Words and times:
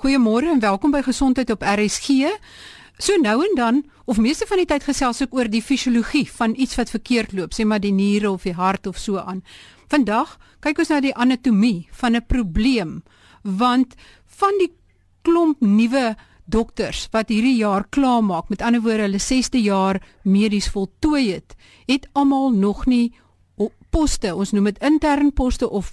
Goeiemôre 0.00 0.48
en 0.48 0.62
welkom 0.62 0.94
by 0.94 1.02
Gesondheid 1.04 1.50
op 1.52 1.60
RSG. 1.60 2.30
So 2.96 3.20
nou 3.20 3.42
en 3.44 3.54
dan, 3.54 3.80
of 4.08 4.16
meeste 4.16 4.46
van 4.48 4.62
die 4.62 4.64
tyd 4.70 4.86
gesels 4.88 5.18
ek 5.20 5.34
oor 5.36 5.50
die 5.52 5.60
fisiologie 5.60 6.24
van 6.38 6.54
iets 6.56 6.78
wat 6.78 6.88
verkeerd 6.94 7.34
loop, 7.36 7.52
sê 7.52 7.66
maar 7.68 7.82
die 7.84 7.92
niere 7.92 8.30
of 8.30 8.46
die 8.48 8.54
hart 8.56 8.88
of 8.88 8.96
so 8.96 9.20
aan. 9.20 9.42
Vandag 9.92 10.38
kyk 10.64 10.80
ons 10.80 10.88
na 10.94 11.02
die 11.04 11.12
anatomie 11.12 11.84
van 12.00 12.16
'n 12.16 12.24
probleem 12.24 13.02
want 13.44 13.92
van 14.40 14.56
die 14.62 14.72
klomp 15.20 15.60
nuwe 15.60 16.16
dokters 16.48 17.08
wat 17.12 17.28
hierdie 17.28 17.60
jaar 17.60 17.84
klaarmaak, 17.84 18.48
met 18.48 18.62
ander 18.62 18.80
woorde 18.80 19.04
hulle 19.04 19.20
6de 19.20 19.60
jaar 19.60 20.00
medies 20.24 20.72
voltooi 20.72 21.32
het, 21.32 21.54
het 21.86 22.08
almal 22.14 22.50
nog 22.50 22.86
nie 22.86 23.12
poste, 23.90 24.34
ons 24.34 24.52
noem 24.52 24.64
dit 24.64 24.82
intern 24.82 25.32
poste 25.32 25.68
of 25.68 25.92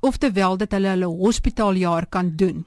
of 0.00 0.18
terwyl 0.18 0.56
dat 0.56 0.72
hulle 0.72 0.88
hulle 0.88 1.06
hospitaaljaar 1.06 2.06
kan 2.06 2.34
doen. 2.36 2.66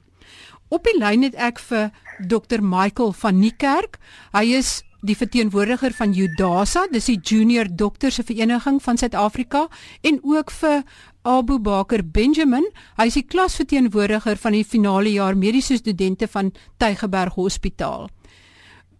Op 0.68 0.84
die 0.84 0.98
lyn 1.00 1.24
het 1.24 1.36
ek 1.40 1.60
vir 1.64 1.88
Dr 2.28 2.60
Michael 2.60 3.14
van 3.16 3.38
Niekerk. 3.40 3.96
Hy 4.34 4.44
is 4.58 4.82
die 5.06 5.16
verteenwoordiger 5.16 5.94
van 5.94 6.12
Udasa, 6.12 6.86
dis 6.92 7.06
die 7.08 7.20
Junior 7.22 7.68
Dokters 7.70 8.18
se 8.18 8.24
Vereniging 8.26 8.80
van 8.82 8.98
Suid-Afrika 8.98 9.68
en 10.02 10.18
ook 10.26 10.50
vir 10.50 10.82
Abu 11.22 11.58
Bakar 11.62 12.02
Benjamin. 12.04 12.66
Hy 12.98 13.06
is 13.08 13.16
die 13.20 13.24
klasverteenwoordiger 13.24 14.36
van 14.36 14.56
die 14.58 14.64
finale 14.66 15.12
jaar 15.14 15.38
mediese 15.38 15.78
studente 15.78 16.28
van 16.28 16.52
Tygerberg 16.82 17.38
Hospitaal. 17.38 18.08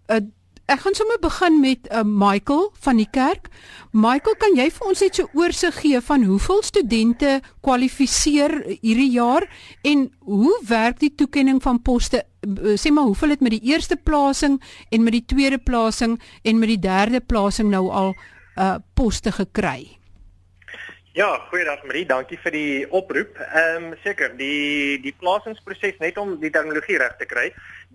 Uh, 0.09 0.23
Ek 0.68 0.82
gaan 0.84 0.92
sommer 0.92 1.16
begin 1.16 1.54
met 1.62 1.86
uh, 1.88 2.02
Michael 2.04 2.66
van 2.84 2.98
die 3.00 3.09
kerk. 3.09 3.46
Michael, 3.96 4.34
kan 4.36 4.52
jy 4.52 4.66
vir 4.68 4.88
ons 4.90 5.00
net 5.00 5.16
so 5.16 5.30
oorsig 5.32 5.78
gee 5.80 6.00
van 6.04 6.26
hoeveel 6.28 6.60
studente 6.66 7.38
kwalifiseer 7.64 8.52
hierdie 8.82 9.09
jaar 9.14 9.46
en 9.88 10.10
hoe 10.28 10.52
werk 10.68 11.00
die 11.00 11.14
toekenning 11.16 11.62
van 11.64 11.80
poste? 11.80 12.20
Uh, 12.45 12.76
sê 12.76 12.92
maar 12.92 13.09
hoeveel 13.09 13.32
het 13.32 13.46
met 13.46 13.56
die 13.56 13.73
eerste 13.73 13.96
plasing 13.96 14.59
en 14.92 15.06
met 15.09 15.16
die 15.16 15.24
tweede 15.32 15.56
plasing 15.56 16.18
en 16.45 16.60
met 16.60 16.74
die 16.74 16.82
derde 16.84 17.24
plasing 17.24 17.73
nou 17.73 17.87
al 17.88 18.12
uh 18.60 18.76
poste 18.93 19.32
gekry? 19.32 19.98
Ja, 21.16 21.38
goeiedag 21.48 21.87
Marie, 21.88 22.04
dankie 22.04 22.37
vir 22.42 22.52
die 22.52 22.84
oproep. 22.92 23.38
Ehm 23.40 23.84
um, 23.88 23.95
seker, 24.02 24.34
die 24.37 25.01
die 25.01 25.15
plasingsproses 25.16 25.96
net 26.02 26.18
om 26.20 26.34
die 26.42 26.50
terminologie 26.52 26.98
reg 27.00 27.15
te 27.16 27.24
kry. 27.24 27.46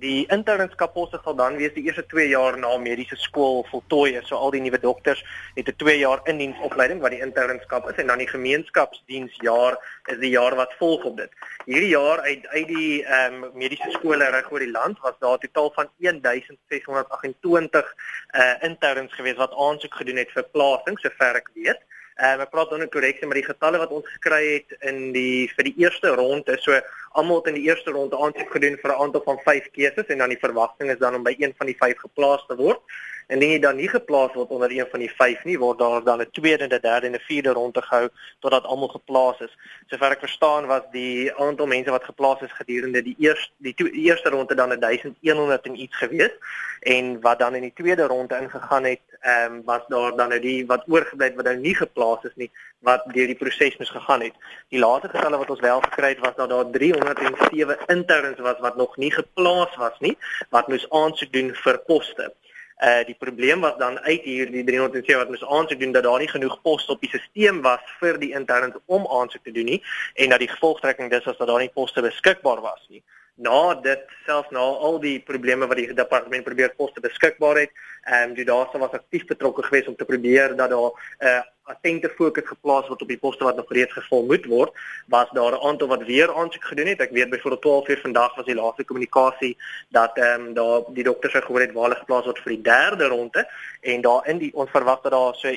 Die 0.01 0.25
internskapposte 0.33 1.19
sal 1.21 1.37
dan 1.37 1.59
wees 1.61 1.75
die 1.75 1.83
eerste 1.85 2.01
2 2.09 2.25
jaar 2.31 2.57
na 2.57 2.71
mediese 2.81 3.13
skool 3.21 3.61
voltooi. 3.69 4.17
So 4.25 4.35
al 4.41 4.55
die 4.57 4.63
nuwe 4.65 4.81
dokters 4.81 5.21
het 5.53 5.69
'n 5.69 5.77
2 5.77 5.97
jaar 5.99 6.25
indiensopleiding 6.25 7.05
wat 7.05 7.13
die 7.13 7.21
internskap 7.21 7.85
is 7.91 8.01
en 8.01 8.07
dan 8.07 8.17
die 8.17 8.27
gemeenskapsdiensjaar 8.33 9.77
is 10.09 10.17
die 10.17 10.33
jaar 10.33 10.55
wat 10.55 10.73
volg 10.81 11.05
op 11.05 11.17
dit. 11.17 11.31
Hierdie 11.65 11.93
jaar 11.93 12.19
uit 12.25 12.47
uit 12.47 12.67
die 12.67 13.05
ehm 13.05 13.43
um, 13.43 13.51
mediese 13.53 13.91
skole 13.91 14.25
reg 14.25 14.51
oor 14.51 14.59
die 14.59 14.73
land 14.73 14.99
was 15.05 15.19
daar 15.19 15.37
'n 15.37 15.45
totaal 15.47 15.71
van 15.75 15.87
1628 15.99 17.95
uh 18.33 18.53
interns 18.61 19.13
gewees 19.13 19.37
wat 19.37 19.53
aansoek 19.53 19.93
gedoen 19.95 20.17
het 20.17 20.31
vir 20.31 20.43
plasing 20.51 20.99
sover 20.99 21.35
ek 21.35 21.49
weet. 21.53 21.81
Ehm 22.21 22.39
uh, 22.39 22.45
ek 22.45 22.51
praat 22.53 22.69
dan 22.69 22.83
ook 22.85 22.91
korrek 22.93 23.21
met 23.25 23.39
die 23.39 23.47
getalle 23.47 23.79
wat 23.81 23.89
ons 23.89 24.09
gekry 24.17 24.43
het 24.53 24.75
in 24.85 25.11
die 25.15 25.49
vir 25.55 25.69
die 25.69 25.73
eerste 25.81 26.13
ronde. 26.13 26.57
So 26.61 26.77
almal 27.17 27.41
het 27.41 27.49
in 27.53 27.57
die 27.57 27.65
eerste 27.69 27.91
ronde 27.95 28.17
aansoek 28.17 28.51
gedoen 28.53 28.77
vir 28.81 28.91
'n 28.91 29.01
aantal 29.01 29.23
van 29.25 29.39
5 29.45 29.71
keuses 29.71 30.11
en 30.13 30.17
dan 30.17 30.29
die 30.29 30.43
verwagting 30.45 30.91
is 30.91 31.01
dan 31.01 31.15
om 31.15 31.23
by 31.23 31.35
een 31.39 31.53
van 31.57 31.67
die 31.67 31.77
5 31.77 31.97
geplaas 32.05 32.45
te 32.47 32.55
word. 32.55 32.81
Indien 33.27 33.51
jy 33.55 33.59
dan 33.59 33.75
nie 33.75 33.87
geplaas 33.87 34.33
word 34.33 34.49
onder 34.49 34.71
een 34.71 34.87
van 34.91 34.99
die 34.99 35.11
5 35.11 35.43
nie, 35.43 35.57
word 35.59 35.79
daar 35.79 36.03
dan 36.03 36.21
'n 36.21 36.31
tweede, 36.31 36.65
'n 36.65 36.69
derde 36.69 37.07
en 37.07 37.15
'n 37.15 37.27
vierde 37.27 37.49
ronde 37.49 37.81
gehou 37.81 38.09
totdat 38.39 38.65
almal 38.65 38.87
geplaas 38.87 39.39
is. 39.39 39.57
Sover 39.87 40.11
ek 40.11 40.19
verstaan 40.19 40.65
was 40.65 40.83
die 40.91 41.33
aantal 41.35 41.67
mense 41.67 41.91
wat 41.91 42.03
geplaas 42.03 42.41
is 42.41 42.51
gedurende 42.51 43.01
die 43.01 43.15
eerste 43.19 43.51
die, 43.57 43.73
die 43.75 43.91
eerste 44.09 44.29
ronde 44.29 44.55
dan 44.55 44.79
1100 44.79 45.65
en 45.65 45.79
iets 45.79 45.97
gewees 45.97 46.31
en 46.79 47.21
wat 47.21 47.39
dan 47.39 47.55
in 47.55 47.61
die 47.61 47.73
tweede 47.73 48.07
ronde 48.07 48.37
ingegaan 48.37 48.83
het, 48.83 49.01
ehm 49.19 49.53
um, 49.53 49.61
was 49.65 49.81
daar 49.87 50.15
dan 50.15 50.29
nou 50.29 50.39
die 50.39 50.65
wat 50.65 50.83
oorgebly 50.87 51.25
het 51.25 51.35
wat 51.35 51.45
nou 51.45 51.57
nie 51.57 51.75
geplaas 51.75 52.23
is 52.23 52.35
nie, 52.35 52.51
wat 52.79 53.05
deur 53.15 53.27
die 53.27 53.39
proses 53.39 53.77
moes 53.77 53.89
gegaan 53.89 54.21
het. 54.21 54.35
Die 54.69 54.79
laaste 54.79 55.09
getalle 55.09 55.37
wat 55.37 55.49
ons 55.49 55.63
wel 55.63 55.81
gekry 55.81 56.09
het 56.09 56.19
was 56.19 56.35
dat 56.35 56.49
daar 56.49 56.71
307 56.71 57.77
interns 57.87 58.39
was 58.39 58.59
wat 58.59 58.75
nog 58.75 58.97
nie 58.97 59.11
geplaas 59.11 59.75
was 59.75 59.99
nie, 59.99 60.17
wat 60.49 60.67
moes 60.67 60.89
aansoek 60.89 61.31
doen 61.31 61.53
vir 61.55 61.79
poste. 61.87 62.33
Uh 62.81 63.05
die 63.05 63.15
probleem 63.19 63.61
was 63.61 63.77
dan 63.77 63.99
uit 63.99 64.21
hier 64.21 64.51
die 64.51 64.63
307 64.63 65.17
wat 65.17 65.29
moes 65.29 65.45
aansoek 65.45 65.79
doen 65.79 65.91
dat 65.91 66.03
daar 66.03 66.19
nie 66.19 66.27
genoeg 66.27 66.61
poste 66.61 66.91
op 66.91 67.01
die 67.01 67.09
stelsel 67.09 67.61
was 67.61 67.83
vir 67.99 68.19
die 68.19 68.33
interns 68.33 68.75
om 68.85 69.07
aansoek 69.07 69.43
te 69.43 69.51
doen 69.51 69.65
nie 69.65 69.83
en 70.13 70.29
dat 70.29 70.39
die 70.39 70.49
gevolgtrekking 70.49 71.09
dis 71.09 71.23
was 71.23 71.37
dat 71.37 71.47
daar 71.47 71.59
nie 71.59 71.73
poste 71.73 72.01
beskikbaar 72.01 72.61
was 72.61 72.85
nie. 72.89 73.03
Na 73.35 73.73
dit 73.81 74.01
selfs 74.25 74.51
na 74.53 74.61
al 74.61 74.99
die 75.01 75.19
probleme 75.25 75.65
wat 75.65 75.79
die 75.79 75.93
departement 75.97 76.45
probeer 76.45 76.75
poste 76.77 77.01
beskikbaar 77.01 77.63
het, 77.63 77.71
ehm 78.03 78.29
um, 78.29 78.35
die 78.37 78.45
daarse 78.45 78.77
was 78.77 78.93
aktief 78.93 79.25
betrokke 79.25 79.63
geweest 79.63 79.87
om 79.87 79.95
te 79.95 80.05
probeer 80.05 80.55
dat 80.55 80.69
daar 80.69 80.91
'n 80.91 81.25
uh, 81.25 81.41
attente 81.63 82.09
fokus 82.09 82.45
geplaas 82.45 82.87
word 82.87 83.01
op 83.01 83.07
die 83.07 83.17
poste 83.17 83.43
wat 83.43 83.55
nog 83.55 83.71
reeds 83.71 83.93
gevul 83.93 84.25
moet 84.25 84.45
word, 84.45 84.71
was 85.07 85.29
daar 85.31 85.51
'n 85.51 85.65
aantal 85.67 85.87
wat 85.87 86.03
weer 86.03 86.33
aansoek 86.33 86.63
gedoen 86.63 86.87
het. 86.87 86.99
Ek 86.99 87.11
weet 87.11 87.29
byvoorbeeld 87.29 87.61
12 87.61 87.87
uur 87.87 88.01
vandag 88.01 88.35
was 88.35 88.45
die 88.45 88.55
laaste 88.55 88.83
kommunikasie 88.83 89.57
dat 89.89 90.17
ehm 90.17 90.41
um, 90.41 90.53
daar 90.53 90.81
die 90.87 91.03
dokters 91.03 91.33
gehoor 91.33 91.61
het 91.61 91.71
waar 91.71 91.83
hulle 91.83 91.99
geplaas 91.99 92.25
word 92.25 92.39
vir 92.39 92.51
die 92.51 92.61
derde 92.61 93.05
ronde 93.07 93.47
en 93.81 94.01
daar 94.01 94.27
in 94.27 94.37
die 94.37 94.53
ons 94.53 94.69
verwag 94.69 95.01
dat 95.01 95.11
daar 95.11 95.35
so 95.35 95.47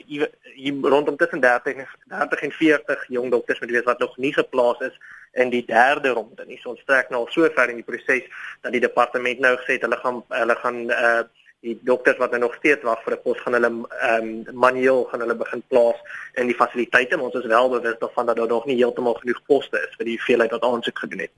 hier 0.55 0.75
rondom 0.83 1.17
tussen 1.17 1.41
30 1.41 1.75
en 1.75 1.89
30 2.09 2.41
en 2.41 2.53
40 2.53 3.05
jong 3.09 3.31
dokters 3.31 3.61
moet 3.61 3.71
wees 3.71 3.85
wat 3.85 3.99
nog 3.99 4.17
nie 4.17 4.33
geplaas 4.33 4.81
is 4.81 4.99
in 5.37 5.51
die 5.53 5.65
derde 5.67 6.15
ronde 6.17 6.45
nie. 6.47 6.59
So 6.63 6.73
ons 6.75 6.85
trek 6.89 7.11
nou 7.11 7.25
al 7.25 7.33
so 7.33 7.49
ver 7.57 7.73
in 7.73 7.81
die 7.83 7.87
proses 7.87 8.29
dat 8.63 8.73
die 8.73 8.85
departement 8.85 9.43
nou 9.45 9.57
gesê 9.61 9.77
het 9.77 9.85
hulle 9.87 10.01
gaan 10.05 10.23
hulle 10.29 10.57
gaan 10.63 10.87
uh 10.91 11.25
die 11.65 11.75
dokters 11.83 12.19
wat 12.21 12.31
nou 12.31 12.41
nog 12.45 12.55
steeds 12.61 12.85
wag 12.85 13.01
vir 13.05 13.15
'n 13.17 13.23
pos 13.25 13.39
gaan 13.43 13.57
hulle 13.57 13.71
ehm 13.71 14.27
um, 14.49 14.59
manueel 14.65 15.05
gaan 15.11 15.21
hulle 15.21 15.35
begin 15.35 15.63
plaas 15.69 15.99
in 16.35 16.47
die 16.47 16.59
fasiliteite 16.63 17.17
maar 17.17 17.31
ons 17.31 17.41
is 17.41 17.47
wel 17.55 17.71
bewus 17.71 17.99
daarvan 17.99 18.27
dat 18.27 18.37
daar 18.37 18.55
nog 18.55 18.67
nie 18.67 18.77
heeltemal 18.77 19.15
genoeg 19.15 19.41
poste 19.47 19.79
is 19.89 19.97
vir 19.99 20.07
die 20.13 20.21
veelheid 20.27 20.51
wat 20.51 20.63
aansoek 20.63 20.99
gedoen 20.99 21.25
het. 21.27 21.33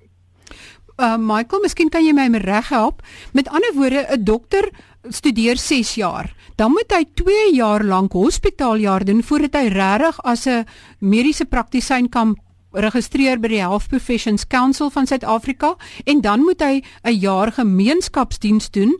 Uh 0.98 1.16
Michael, 1.16 1.62
miskien 1.62 1.88
kan 1.88 2.04
jy 2.04 2.12
my 2.12 2.26
reg 2.42 2.69
help. 2.69 3.03
Met 3.32 3.48
ander 3.48 3.72
woorde, 3.75 4.06
'n 4.10 4.25
dokter 4.25 4.69
studeer 5.08 5.56
6 5.56 5.94
jaar. 5.94 6.34
Dan 6.56 6.70
moet 6.70 6.92
hy 6.92 7.04
2 7.14 7.54
jaar 7.54 7.84
lank 7.84 8.12
hospitaaljaar 8.12 9.04
doen 9.04 9.22
voordat 9.22 9.54
hy 9.54 9.69
regtig 9.69 10.22
as 10.22 10.47
'n 10.47 10.66
mediese 10.98 11.44
praktisyn 11.44 12.08
kan 12.08 12.37
registreer 12.78 13.41
by 13.41 13.49
die 13.49 13.62
Health 13.62 13.89
Professions 13.89 14.47
Council 14.47 14.91
van 14.91 15.06
Suid-Afrika 15.06 15.75
en 16.05 16.21
dan 16.21 16.41
moet 16.41 16.62
hy 16.62 16.83
'n 17.05 17.19
jaar 17.19 17.53
gemeenskapsdiens 17.53 18.71
doen 18.71 18.94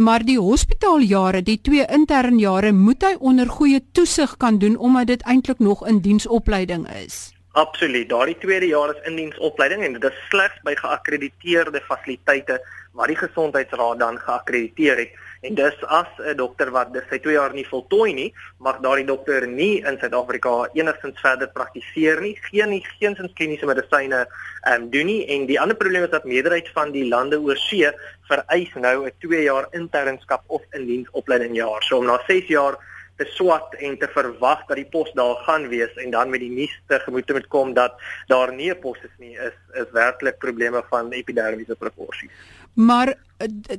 maar 0.00 0.22
die 0.24 0.38
hospitaaljare, 0.38 1.42
die 1.42 1.58
twee 1.60 1.84
intern 1.92 2.38
jare, 2.40 2.72
moet 2.72 3.02
hy 3.04 3.16
onder 3.18 3.48
goeie 3.48 3.82
toesig 3.92 4.36
kan 4.40 4.58
doen 4.58 4.76
omdat 4.78 5.06
dit 5.06 5.22
eintlik 5.28 5.58
nog 5.58 5.86
in 5.86 6.00
diensopleiding 6.00 6.86
is. 7.02 7.32
Absoluut. 7.58 8.08
Daardie 8.08 8.38
tweede 8.38 8.66
jaar 8.70 8.94
is 8.94 9.08
in 9.08 9.16
diensopleiding 9.16 9.82
en 9.84 9.98
dit 9.98 10.04
is 10.04 10.20
slegs 10.28 10.60
by 10.64 10.76
geakkrediteerde 10.78 11.82
fasiliteite 11.88 12.60
waar 12.94 13.10
die 13.10 13.18
gesondheidsraad 13.18 13.98
dan 13.98 14.18
geakkrediteer 14.18 15.04
het. 15.04 15.18
En 15.40 15.54
dis 15.54 15.84
as 15.88 16.08
'n 16.18 16.36
dokter 16.36 16.70
wat 16.70 16.88
sy 17.08 17.18
2 17.18 17.32
jaar 17.32 17.54
nie 17.54 17.64
voltooi 17.64 18.12
nie, 18.12 18.34
mag 18.58 18.80
daardie 18.84 19.06
dokter 19.06 19.46
nie 19.48 19.80
in 19.80 19.96
Suid-Afrika 19.98 20.68
enigstens 20.74 21.20
verder 21.20 21.48
praktiseer 21.48 22.20
nie, 22.20 22.36
geen 22.50 22.68
nie 22.68 22.82
geensins 22.98 23.32
kliniese 23.32 23.66
medisyne 23.66 24.26
ehm 24.26 24.82
um, 24.82 24.90
doen 24.90 25.06
nie 25.06 25.24
en 25.26 25.46
die 25.46 25.60
ander 25.60 25.76
probleem 25.76 26.04
is 26.04 26.10
dat 26.10 26.28
meerderheid 26.28 26.68
van 26.76 26.92
die 26.92 27.08
lande 27.08 27.40
oor 27.40 27.56
see 27.56 27.88
vereis 28.28 28.74
nou 28.74 29.06
'n 29.06 29.12
2 29.18 29.42
jaar 29.42 29.66
internskap 29.72 30.42
of 30.46 30.62
indiensopleiding 30.72 31.56
jaar. 31.56 31.82
So 31.82 31.98
om 31.98 32.06
na 32.06 32.20
6 32.26 32.46
jaar 32.48 32.76
te 33.16 33.24
swat 33.24 33.74
en 33.74 33.98
te 33.98 34.08
verwag 34.08 34.66
dat 34.68 34.76
die 34.76 34.88
pos 34.92 35.10
daar 35.12 35.36
gaan 35.46 35.68
wees 35.68 35.94
en 35.94 36.10
dan 36.10 36.30
met 36.30 36.40
die 36.40 36.50
nuus 36.50 36.72
te 36.88 36.98
gemoed 36.98 37.26
te 37.26 37.32
moet 37.32 37.48
kom 37.48 37.74
dat 37.74 37.96
daar 38.26 38.52
nie 38.52 38.70
'n 38.70 38.80
pos 38.80 38.98
is 39.08 39.16
nie 39.18 39.36
is 39.36 39.56
is 39.72 39.90
werklik 39.92 40.38
probleme 40.38 40.82
van 40.90 41.12
epidermiese 41.12 41.76
proporsies. 41.76 42.30
Maar 42.74 43.08
uh, 43.08 43.78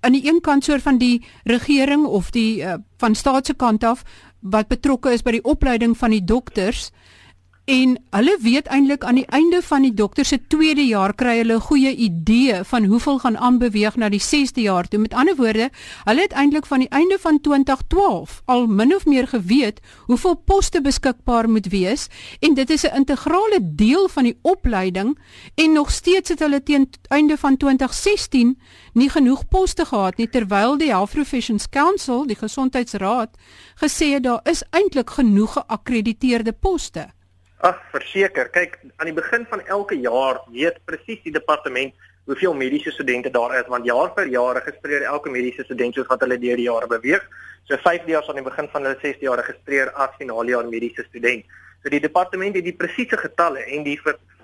aan 0.00 0.12
die 0.12 0.28
een 0.28 0.40
kant 0.40 0.64
soort 0.64 0.82
van 0.82 0.98
die 0.98 1.24
regering 1.44 2.06
of 2.06 2.30
die 2.30 2.62
uh, 2.62 2.74
van 2.96 3.14
staat 3.14 3.46
se 3.46 3.54
kant 3.54 3.84
af 3.84 4.02
wat 4.40 4.68
betrokke 4.68 5.12
is 5.12 5.22
by 5.22 5.30
die 5.38 5.44
opleiding 5.44 5.96
van 5.98 6.10
die 6.10 6.24
dokters 6.24 6.90
en 7.68 7.90
hulle 8.16 8.32
weet 8.40 8.68
eintlik 8.72 9.02
aan 9.04 9.18
die 9.18 9.26
einde 9.36 9.58
van 9.62 9.82
die 9.84 9.92
dokter 9.92 10.24
se 10.24 10.38
tweede 10.48 10.86
jaar 10.88 11.12
kry 11.12 11.34
hulle 11.38 11.56
'n 11.56 11.66
goeie 11.68 11.90
idee 11.96 12.64
van 12.64 12.84
hoeveel 12.84 13.18
gaan 13.18 13.36
aanbeweeg 13.36 13.96
na 13.96 14.08
die 14.08 14.20
6de 14.20 14.60
jaar 14.60 14.88
toe. 14.88 14.98
Met 14.98 15.14
ander 15.14 15.36
woorde, 15.36 15.70
hulle 16.04 16.20
het 16.20 16.32
eintlik 16.32 16.66
van 16.66 16.78
die 16.78 16.88
einde 16.88 17.18
van 17.20 17.40
2012 17.40 18.42
al 18.44 18.66
min 18.66 18.94
of 18.94 19.04
meer 19.06 19.26
geweet 19.26 19.80
hoeveel 20.06 20.34
poste 20.34 20.80
beskikbaar 20.80 21.50
moet 21.50 21.66
wees 21.66 22.08
en 22.40 22.54
dit 22.54 22.70
is 22.70 22.84
'n 22.84 22.94
integrale 22.94 23.60
deel 23.62 24.08
van 24.08 24.22
die 24.22 24.38
opleiding 24.42 25.18
en 25.54 25.72
nog 25.72 25.90
steeds 25.90 26.28
het 26.28 26.38
hulle 26.38 26.62
teen 26.62 26.90
einde 27.08 27.36
van 27.36 27.56
2016 27.56 28.58
nie 28.92 29.10
genoeg 29.10 29.48
poste 29.48 29.84
gehad 29.84 30.16
nie 30.16 30.28
terwyl 30.28 30.78
die 30.78 30.88
Health 30.88 31.10
Professions 31.10 31.68
Council, 31.68 32.26
die 32.26 32.36
gesondheidsraad, 32.36 33.36
gesê 33.74 34.12
het 34.12 34.22
daar 34.22 34.40
is 34.44 34.62
eintlik 34.70 35.10
genoeg 35.10 35.52
geakkrediteerde 35.52 36.52
poste. 36.52 37.17
Ag, 37.58 37.78
verseker. 37.90 38.46
Kyk, 38.54 38.76
aan 39.02 39.08
die 39.10 39.16
begin 39.16 39.42
van 39.50 39.58
elke 39.66 39.96
jaar 39.98 40.38
weet 40.54 40.76
presies 40.86 41.18
die 41.24 41.32
departement 41.34 41.94
hoeveel 42.30 42.54
mediese 42.54 42.92
studente 42.94 43.32
daar 43.34 43.56
is 43.58 43.66
want 43.72 43.88
jaar 43.88 44.12
vir 44.14 44.28
jaar 44.30 44.60
registreer 44.60 45.02
elke 45.10 45.32
mediese 45.32 45.64
student 45.66 45.96
soos 45.96 46.06
wat 46.06 46.22
hulle 46.22 46.38
deur 46.38 46.60
die 46.60 46.68
jare 46.68 46.86
beweeg. 46.86 47.24
So 47.66 47.74
5 47.82 48.06
jaar 48.06 48.28
aan 48.28 48.38
die 48.38 48.46
begin 48.46 48.68
van 48.70 48.86
hulle 48.86 49.00
6de 49.02 49.26
jaar 49.26 49.42
registreer 49.42 49.90
as 50.04 50.14
finale 50.20 50.54
jaar 50.54 50.70
mediese 50.70 51.02
student. 51.08 51.50
So 51.82 51.90
die 51.90 52.02
departement 52.04 52.54
het 52.54 52.68
die 52.68 52.76
presiese 52.78 53.18
getalle 53.18 53.66
en 53.66 53.82
die 53.82 53.98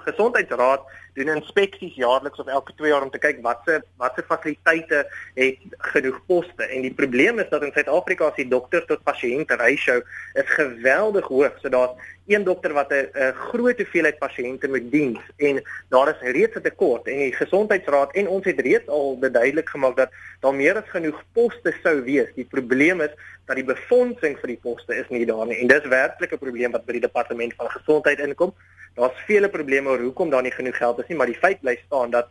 gesondheidsraad 0.07 0.87
doen 1.15 1.31
inspeksies 1.35 1.95
jaarliks 1.95 2.39
of 2.43 2.47
elke 2.47 2.75
2 2.75 2.91
jaar 2.91 3.03
om 3.03 3.11
te 3.11 3.21
kyk 3.23 3.43
watse 3.43 3.83
watse 4.03 4.25
fasiliteite 4.27 5.05
het 5.35 5.77
genoeg 5.95 6.19
poste 6.27 6.67
en 6.67 6.83
die 6.83 6.95
probleem 6.95 7.39
is 7.39 7.51
dat 7.53 7.63
in 7.63 7.73
Suid-Afrika 7.75 8.33
se 8.37 8.49
dokter 8.49 8.87
tot 8.87 9.05
pasiënt 9.07 9.51
ratio 9.61 10.01
is 10.35 10.51
geweldig 10.57 11.29
hoog. 11.31 11.55
So 11.63 11.71
daar's 11.71 12.13
een 12.27 12.45
dokter 12.45 12.73
wat 12.73 12.91
'n 12.93 13.33
groot 13.33 13.79
hoeveelheid 13.79 14.19
pasiënte 14.19 14.69
moet 14.69 14.91
dien 14.91 15.19
en 15.37 15.63
daar 15.89 16.09
is 16.09 16.33
reeds 16.33 16.57
'n 16.57 16.63
tekort 16.63 17.07
en 17.07 17.19
die 17.19 17.33
gesondheidsraad 17.33 18.15
en 18.15 18.29
ons 18.29 18.45
het 18.45 18.61
reeds 18.61 18.89
al 18.89 19.19
duidelik 19.19 19.69
gemaak 19.69 19.97
dat 19.97 20.11
daar 20.41 20.55
meer 20.55 20.77
as 20.77 20.89
genoeg 20.89 21.23
poste 21.33 21.75
sou 21.83 22.03
wees. 22.03 22.35
Die 22.35 22.49
probleem 22.51 23.01
is 23.01 23.15
dat 23.47 23.57
die 23.57 23.65
befondsing 23.65 24.39
vir 24.39 24.49
die 24.49 24.61
poste 24.63 24.95
is 24.95 25.09
nie 25.09 25.27
daar 25.27 25.47
nie 25.47 25.61
en 25.61 25.67
dis 25.67 25.87
werklik 25.87 26.33
'n 26.33 26.39
probleem 26.39 26.73
wat 26.73 26.87
by 26.87 26.93
die 26.93 27.07
departement 27.07 27.55
van 27.57 27.71
gesondheid 27.71 28.19
inkom. 28.19 28.55
Daar's 28.95 29.21
vele 29.27 29.49
probleme 29.51 29.91
oor 29.91 30.03
hoekom 30.07 30.31
daar 30.31 30.43
nie 30.43 30.55
genoeg 30.55 30.77
geld 30.77 30.99
is 31.03 31.09
nie, 31.11 31.17
maar 31.19 31.31
die 31.31 31.39
feit 31.39 31.61
bly 31.61 31.77
staan 31.87 32.11
dat 32.15 32.29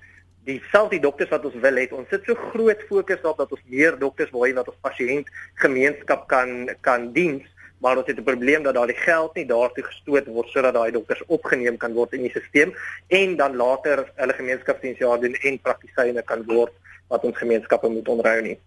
die 0.47 0.59
selfde 0.71 0.99
dokters 0.99 1.31
wat 1.31 1.45
ons 1.47 1.55
wil 1.63 1.79
hê, 1.79 1.87
ons 1.95 2.09
sit 2.11 2.23
so 2.27 2.35
groot 2.51 2.81
fokus 2.89 3.21
daarop 3.23 3.43
dat 3.43 3.55
ons 3.55 3.65
meer 3.71 3.97
dokters 3.99 4.31
wil 4.31 4.45
hê 4.47 4.53
wat 4.55 4.67
ons 4.71 4.79
pasiënt 4.83 5.31
gemeenskap 5.63 6.27
kan 6.31 6.71
kan 6.87 7.09
dien, 7.15 7.41
maar 7.83 7.99
ons 7.99 8.07
het 8.07 8.19
'n 8.19 8.27
probleem 8.27 8.63
dat 8.63 8.75
daai 8.75 8.95
geld 8.95 9.35
nie 9.35 9.45
daartoe 9.45 9.83
gestoot 9.83 10.27
word 10.27 10.49
sodat 10.49 10.73
daai 10.73 10.91
dokters 10.91 11.23
opgeneem 11.27 11.77
kan 11.77 11.93
word 11.93 12.13
in 12.13 12.23
die 12.27 12.31
stelsel 12.31 12.75
en 13.07 13.35
dan 13.35 13.55
later 13.55 14.11
hulle 14.15 14.33
gemeenskapsdiensjaar 14.33 15.19
doen 15.19 15.35
en 15.35 15.59
praktisyne 15.59 16.21
kan 16.23 16.43
word 16.47 16.71
wat 17.07 17.23
ons 17.23 17.37
gemeenskappe 17.37 17.89
moet 17.89 18.07
onderhou 18.07 18.41
nie. 18.41 18.57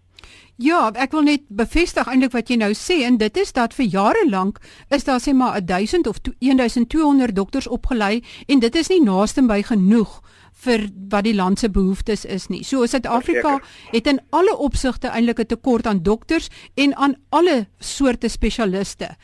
Ja, 0.57 0.89
ek 0.93 1.11
wil 1.13 1.21
net 1.21 1.43
bevestig 1.53 2.07
eintlik 2.09 2.33
wat 2.33 2.49
jy 2.49 2.55
nou 2.57 2.71
sê 2.73 3.03
en 3.05 3.19
dit 3.21 3.37
is 3.37 3.51
dat 3.53 3.75
vir 3.77 3.85
jare 3.85 4.23
lank 4.29 4.57
is 4.89 5.03
daar 5.05 5.21
sê 5.21 5.33
maar 5.33 5.59
1000 5.61 6.07
of 6.07 6.17
1200 6.39 7.35
dokters 7.35 7.67
opgelei 7.67 8.23
en 8.47 8.59
dit 8.59 8.75
is 8.75 8.89
nie 8.89 9.03
naaste 9.03 9.41
by 9.45 9.61
genoeg 9.61 10.21
vir 10.65 10.87
wat 11.11 11.27
die 11.27 11.35
land 11.37 11.59
se 11.61 11.69
behoeftes 11.69 12.25
is 12.25 12.47
nie. 12.49 12.63
So 12.65 12.85
Suid-Afrika 12.89 13.59
het 13.91 14.07
in 14.09 14.19
alle 14.33 14.55
opsigte 14.57 15.11
eintlik 15.13 15.39
'n 15.39 15.45
tekort 15.45 15.87
aan 15.87 16.03
dokters 16.03 16.49
en 16.75 16.95
aan 16.95 17.15
alle 17.29 17.67
soorte 17.79 18.27
spesialiste. 18.27 19.15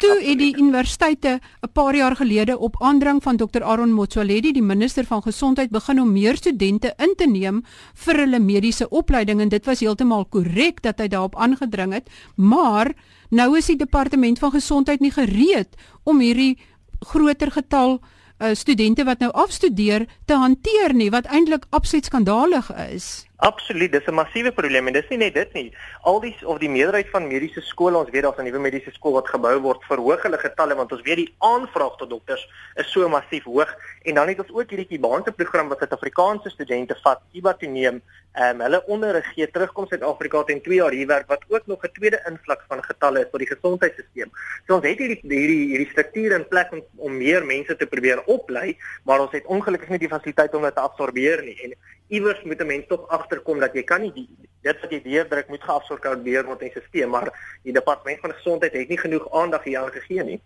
Toe 0.00 0.16
het 0.24 0.38
die 0.40 0.56
universiteite 0.56 1.40
'n 1.60 1.72
paar 1.72 1.96
jaar 1.96 2.16
gelede 2.16 2.58
op 2.58 2.82
aandrang 2.82 3.22
van 3.22 3.36
Dr 3.36 3.62
Aaron 3.62 3.92
Motsoaledi, 3.92 4.52
die 4.52 4.62
minister 4.62 5.04
van 5.04 5.22
gesondheid, 5.22 5.70
begin 5.70 6.00
om 6.00 6.12
meer 6.12 6.36
studente 6.36 6.94
in 6.96 7.14
te 7.16 7.26
neem 7.26 7.64
vir 7.94 8.16
hulle 8.16 8.38
mediese 8.38 8.88
opleiding. 8.88 9.40
En 9.40 9.48
dit 9.48 9.64
was 9.64 9.80
heeltemal 9.80 10.24
korrek 10.24 10.82
dat 10.82 10.98
hy 10.98 11.08
daarop 11.08 11.36
aangedring 11.36 11.92
het, 11.92 12.08
maar 12.34 12.92
nou 13.28 13.56
is 13.56 13.66
die 13.66 13.76
departement 13.76 14.38
van 14.38 14.50
gesondheid 14.50 15.00
nie 15.00 15.10
gereed 15.10 15.76
om 16.02 16.18
hierdie 16.18 16.58
groter 17.00 17.50
getal 17.50 18.00
uh, 18.38 18.54
studente 18.54 19.04
wat 19.04 19.18
nou 19.18 19.32
afstudeer 19.32 20.06
te 20.24 20.34
hanteer 20.34 20.94
nie 20.94 21.10
wat 21.10 21.26
eintlik 21.26 21.66
absoluut 21.70 22.04
skandalig 22.04 22.72
is. 22.92 23.29
Absoluut, 23.40 23.92
dis 23.92 24.06
'n 24.06 24.14
massiewe 24.14 24.52
probleem 24.52 24.86
en 24.86 24.92
dis 24.92 25.08
nie 25.08 25.16
net 25.16 25.34
dit 25.34 25.52
nie. 25.52 25.72
Al 26.02 26.20
die 26.20 26.36
of 26.44 26.58
die 26.58 26.68
meerderheid 26.68 27.08
van 27.08 27.26
mediese 27.26 27.60
skole, 27.60 27.96
ons 27.96 28.10
weet 28.10 28.22
daar's 28.22 28.36
'n 28.36 28.44
nuwe 28.44 28.58
mediese 28.58 28.90
skool 28.92 29.12
wat 29.12 29.28
gebou 29.28 29.60
word, 29.60 29.84
verhoog 29.88 30.22
hulle 30.22 30.38
getalle 30.38 30.74
want 30.74 30.92
ons 30.92 31.00
weet 31.02 31.16
die 31.16 31.34
aanvraag 31.38 31.96
tot 31.96 32.10
dokters 32.10 32.48
is 32.76 32.90
so 32.92 33.08
massief 33.08 33.44
hoog 33.44 33.74
en 34.02 34.14
dan 34.14 34.28
het 34.28 34.40
ons 34.40 34.52
ook 34.52 34.70
hierdie 34.70 34.86
Kibaanse 34.86 35.32
program 35.32 35.68
wat 35.68 35.78
Suid-Afrikaanse 35.78 36.50
studente 36.50 36.94
vat, 37.02 37.20
Kiba 37.32 37.54
toe 37.54 37.68
neem, 37.68 38.02
ehm 38.32 38.60
um, 38.60 38.60
hulle 38.60 38.86
onderrig 38.86 39.32
terugkom 39.52 39.86
Suid-Afrika 39.88 40.42
teen 40.42 40.60
2 40.60 40.74
jaar 40.74 40.92
hier 40.92 41.06
werk 41.06 41.26
wat 41.28 41.42
ook 41.48 41.66
nog 41.66 41.82
'n 41.82 41.92
tweede 41.92 42.20
invloed 42.26 42.60
van 42.68 42.82
getalle 42.82 43.20
is 43.20 43.30
vir 43.32 43.38
die 43.38 43.54
gesondheidstelsel. 43.54 44.30
So 44.66 44.74
ons 44.74 44.84
het 44.84 44.98
hierdie 44.98 45.20
hierdie 45.22 45.66
hierdie 45.72 45.90
struktuur 45.90 46.32
in 46.32 46.48
plek 46.48 46.72
om 46.72 46.82
om 46.96 47.16
meer 47.16 47.44
mense 47.44 47.76
te 47.76 47.86
probeer 47.86 48.22
oplei, 48.26 48.76
maar 49.04 49.20
ons 49.20 49.32
het 49.32 49.46
ongelukkig 49.46 49.88
nie 49.88 49.98
die 49.98 50.08
fasiliteite 50.08 50.56
om 50.56 50.62
dit 50.62 50.74
te 50.74 50.80
absorbeer 50.80 51.42
nie 51.42 51.58
en 51.62 51.74
iewers 52.10 52.42
moet 52.44 52.60
'n 52.60 52.66
mens 52.66 52.86
tog 52.88 53.08
agterkom 53.08 53.60
dat 53.60 53.74
jy 53.74 53.82
kan 53.82 54.00
nie 54.00 54.12
die, 54.12 54.28
dit 54.62 54.80
wat 54.80 54.90
jy 54.90 55.02
deurdruk 55.02 55.48
moet 55.48 55.62
geabsorbeer 55.62 56.44
word 56.46 56.62
in 56.62 56.70
die 56.72 56.82
stelsel, 56.82 57.08
maar 57.08 57.30
die 57.62 57.72
departement 57.72 58.20
van 58.20 58.32
gesondheid 58.32 58.72
het 58.72 58.88
nie 58.88 58.98
genoeg 58.98 59.30
aandag 59.32 59.64
hieraan 59.64 59.92
gegee 59.92 60.24
nie. 60.24 60.40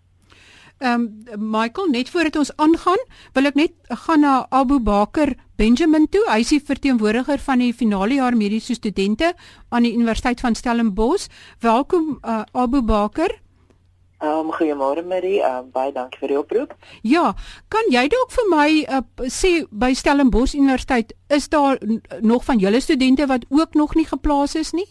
Ehm 0.79 1.07
um, 1.31 1.51
Michael, 1.51 1.89
net 1.89 2.11
voordat 2.11 2.37
ons 2.37 2.57
aangaan, 2.57 2.99
wil 3.33 3.47
ek 3.47 3.55
net 3.55 3.73
gaan 3.89 4.21
na 4.21 4.47
Abu 4.51 4.81
Bakar 4.81 5.35
Benjamin 5.57 6.09
toe. 6.11 6.25
Hy 6.27 6.41
is 6.43 6.51
die 6.51 6.61
verteenwoordiger 6.61 7.39
van 7.39 7.63
die 7.63 7.75
finale 7.75 8.15
jaar 8.19 8.37
mediese 8.37 8.75
studente 8.75 9.35
aan 9.69 9.87
die 9.87 9.95
Universiteit 9.95 10.41
van 10.41 10.55
Stellenbosch. 10.55 11.29
Welkom 11.61 12.19
uh, 12.23 12.43
Abu 12.53 12.83
Bakar. 12.83 13.44
Ehm 14.25 14.47
um, 14.47 14.53
goeiemôre 14.57 15.03
Marie, 15.05 15.41
um, 15.45 15.67
baie 15.73 15.93
dankie 15.93 16.21
vir 16.23 16.31
die 16.33 16.39
oproep. 16.41 16.71
Ja, 17.05 17.35
kan 17.69 17.91
jy 17.93 18.07
dalk 18.09 18.31
vir 18.33 18.47
my 18.49 18.69
uh, 18.97 19.03
sê 19.29 19.51
by 19.69 19.91
Stellenbosch 19.93 20.55
Universiteit 20.57 21.13
is 21.29 21.51
daar 21.53 21.77
nog 22.25 22.47
van 22.47 22.63
julle 22.63 22.81
studente 22.81 23.27
wat 23.29 23.45
ook 23.51 23.77
nog 23.77 23.93
nie 23.95 24.07
geplaas 24.09 24.55
is 24.57 24.73
nie? 24.73 24.87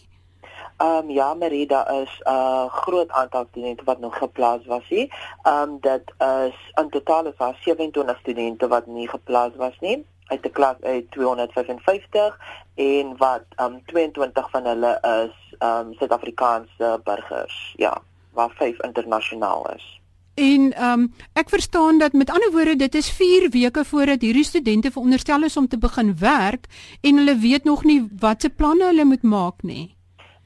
Ehm 0.76 1.00
um, 1.00 1.10
ja 1.10 1.32
Marie, 1.34 1.66
daar 1.66 1.90
is 2.02 2.14
'n 2.20 2.30
uh, 2.30 2.70
groot 2.84 3.10
aantal 3.10 3.46
studente 3.50 3.84
wat 3.84 3.98
nog 3.98 4.18
geplaas 4.18 4.66
was 4.66 4.86
nie. 4.90 5.10
Ehm 5.42 5.62
um, 5.62 5.78
dit 5.80 6.14
is 6.18 6.56
in 6.82 6.90
totaal 6.90 7.26
is 7.26 7.36
daar 7.36 7.58
27 7.64 8.18
studente 8.18 8.68
wat 8.68 8.86
nie 8.86 9.08
geplaas 9.08 9.52
was 9.56 9.76
nie 9.80 10.06
uit 10.26 10.46
'n 10.46 10.50
klas 10.50 10.76
uit 10.80 11.10
255 11.10 12.38
en 12.74 13.16
wat 13.16 13.44
ehm 13.56 13.72
um, 13.72 13.82
22 13.86 14.50
van 14.50 14.64
hulle 14.64 14.98
is 15.02 15.54
ehm 15.58 15.86
um, 15.86 15.94
Suid-Afrikaanse 15.94 17.00
burgers. 17.04 17.74
Ja 17.76 18.02
waar 18.34 18.54
vyf 18.58 18.80
internasionaal 18.82 19.70
is. 19.76 20.00
En 20.34 20.72
ehm 20.72 21.00
um, 21.00 21.12
ek 21.32 21.48
verstaan 21.48 21.98
dat 21.98 22.12
met 22.12 22.30
ander 22.30 22.50
woorde 22.50 22.76
dit 22.76 22.94
is 22.94 23.10
4 23.10 23.50
weke 23.50 23.84
voordat 23.84 24.20
hierdie 24.20 24.44
studente 24.44 24.90
veronderstel 24.90 25.42
is 25.42 25.56
om 25.56 25.68
te 25.68 25.78
begin 25.78 26.18
werk 26.18 26.66
en 27.00 27.16
hulle 27.16 27.36
weet 27.38 27.64
nog 27.64 27.84
nie 27.84 28.08
watse 28.18 28.50
planne 28.50 28.84
hulle 28.84 29.04
moet 29.04 29.22
maak 29.22 29.62
nie. 29.62 29.94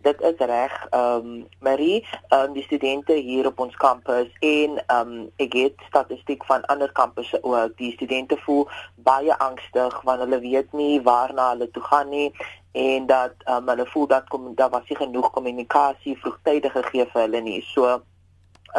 Dit 0.03 0.21
is 0.21 0.37
reg. 0.39 0.87
Ehm 0.91 1.27
um, 1.27 1.47
Marie, 1.61 2.07
ehm 2.29 2.41
um, 2.41 2.53
die 2.53 2.63
studente 2.63 3.13
hier 3.13 3.47
op 3.47 3.59
ons 3.59 3.77
kampus 3.77 4.29
en 4.41 4.77
ehm 4.87 5.09
um, 5.09 5.31
ek 5.37 5.53
het 5.53 5.75
statistiek 5.89 6.45
van 6.45 6.65
ander 6.65 6.93
kampusse 6.93 7.43
ook. 7.43 7.77
Die 7.77 7.93
studente 7.93 8.37
voel 8.45 8.69
baie 8.95 9.39
angstig 9.39 10.01
want 10.03 10.21
hulle 10.21 10.41
weet 10.41 10.73
nie 10.73 11.01
waarna 11.03 11.51
hulle 11.51 11.71
toe 11.71 11.83
gaan 11.83 12.09
nie 12.09 12.33
en 12.79 13.07
dat 13.07 13.35
um, 13.51 13.69
hulle 13.69 13.87
voel 13.87 14.07
dat 14.07 14.29
kom 14.29 14.55
daar 14.55 14.71
was 14.71 14.87
nie 14.89 14.97
genoeg 14.97 15.31
kommunikasie 15.35 16.19
vroegtydig 16.23 16.73
gegee 16.73 17.07
vir 17.13 17.23
hulle 17.25 17.41
nie. 17.43 17.59
So 17.75 17.89
ehm 17.89 18.03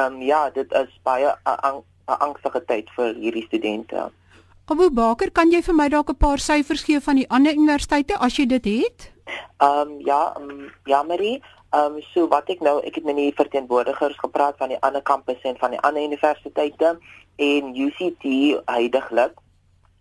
um, 0.05 0.21
ja, 0.21 0.49
dit 0.49 0.71
is 0.71 0.99
baie 1.03 1.27
'n 1.27 1.83
angstige 2.05 2.61
tyd 2.65 2.89
vir 2.95 3.13
hierdie 3.15 3.45
studente. 3.45 4.11
Abu 4.65 4.89
Bakar, 4.89 5.31
kan 5.31 5.51
jy 5.51 5.61
vir 5.61 5.75
my 5.75 5.89
dalk 5.89 6.09
'n 6.09 6.15
paar 6.15 6.39
syfers 6.39 6.83
gee 6.83 6.99
van 6.99 7.15
die 7.15 7.29
ander 7.29 7.53
universiteite 7.53 8.17
as 8.17 8.37
jy 8.37 8.45
dit 8.45 8.65
het? 8.65 9.11
Ehm 9.57 9.79
um, 9.79 9.99
ja, 10.05 10.35
um, 10.37 10.71
ja 10.85 11.03
Marie, 11.03 11.41
ehm 11.71 11.95
um, 11.95 12.01
so 12.13 12.27
wat 12.27 12.49
ek 12.49 12.61
nou, 12.61 12.79
ek 12.83 12.95
het 12.95 13.03
met 13.03 13.15
die 13.15 13.33
verteenwoordigers 13.35 14.17
gepraat 14.19 14.57
van 14.57 14.69
die 14.69 14.79
ander 14.79 15.01
kampusse 15.01 15.47
en 15.47 15.57
van 15.57 15.71
die 15.71 15.81
ander 15.81 16.03
universiteite 16.03 16.97
en 17.35 17.75
UCT 17.75 18.25
heidaglik 18.65 19.33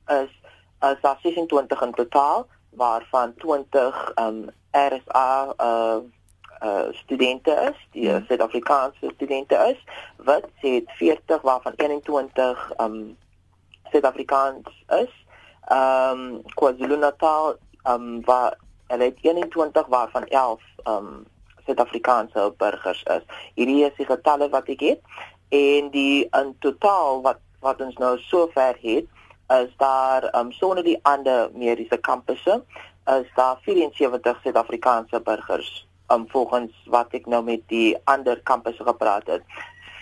is 0.07 0.31
as 0.79 1.01
daar 1.01 1.19
26 1.23 1.83
in 1.83 1.93
totaal 1.93 2.47
waarvan 2.71 3.35
20 3.35 4.13
um 4.17 4.51
RSA 4.71 5.55
uh 5.59 5.99
uh 6.63 6.87
studente 6.91 7.51
is, 7.51 7.87
die 7.93 8.11
hmm. 8.11 8.25
Suid-Afrikaanse 8.27 9.11
studente 9.15 9.55
is, 9.55 9.79
wat 10.17 10.45
sê 10.63 10.83
40 10.99 11.43
waarvan 11.43 11.73
21 11.77 12.73
um 12.81 13.17
Suid-Afrikaans 13.91 14.85
is. 14.89 15.13
Um 15.71 16.43
KwaZulu-Natal 16.55 17.57
um 17.89 18.25
waar 18.25 18.59
hulle 18.87 19.05
het 19.05 19.19
21 19.21 19.87
waarvan 19.87 20.27
11 20.27 20.63
um 20.85 21.27
Suid-Afrikaanse 21.67 22.55
burgers 22.57 23.03
is. 23.03 23.25
Hierdie 23.55 23.85
is 23.85 23.97
die 23.97 24.09
getalle 24.09 24.49
wat 24.49 24.69
ek 24.69 24.81
het 24.81 25.01
en 25.49 25.91
die 25.91 26.29
in 26.37 26.57
totaal 26.65 27.23
wat 27.23 27.41
wat 27.61 27.81
ons 27.81 27.97
nou 27.99 28.19
sover 28.29 28.77
het 28.81 29.07
is 29.49 29.71
daar 29.77 30.29
um 30.37 30.53
sonder 30.53 30.85
die 30.85 30.99
ander 31.03 31.51
mediese 31.55 31.97
kampusse 31.97 32.63
is 33.09 33.29
daar 33.35 33.59
74 33.65 34.41
Suid-Afrikaanse 34.43 35.21
burgers 35.25 35.87
um 36.13 36.29
volgens 36.29 36.73
wat 36.87 37.13
ek 37.17 37.27
nou 37.27 37.43
met 37.45 37.65
die 37.73 37.97
ander 38.05 38.41
kampusse 38.43 38.85
gepraat 38.85 39.27
het 39.27 39.43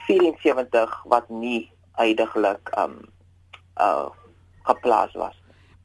74 0.06 1.02
wat 1.04 1.28
nie 1.30 1.70
heidaglik 2.00 2.72
um 2.78 3.00
uh 3.80 4.08
geplaas 4.66 5.12
was 5.14 5.36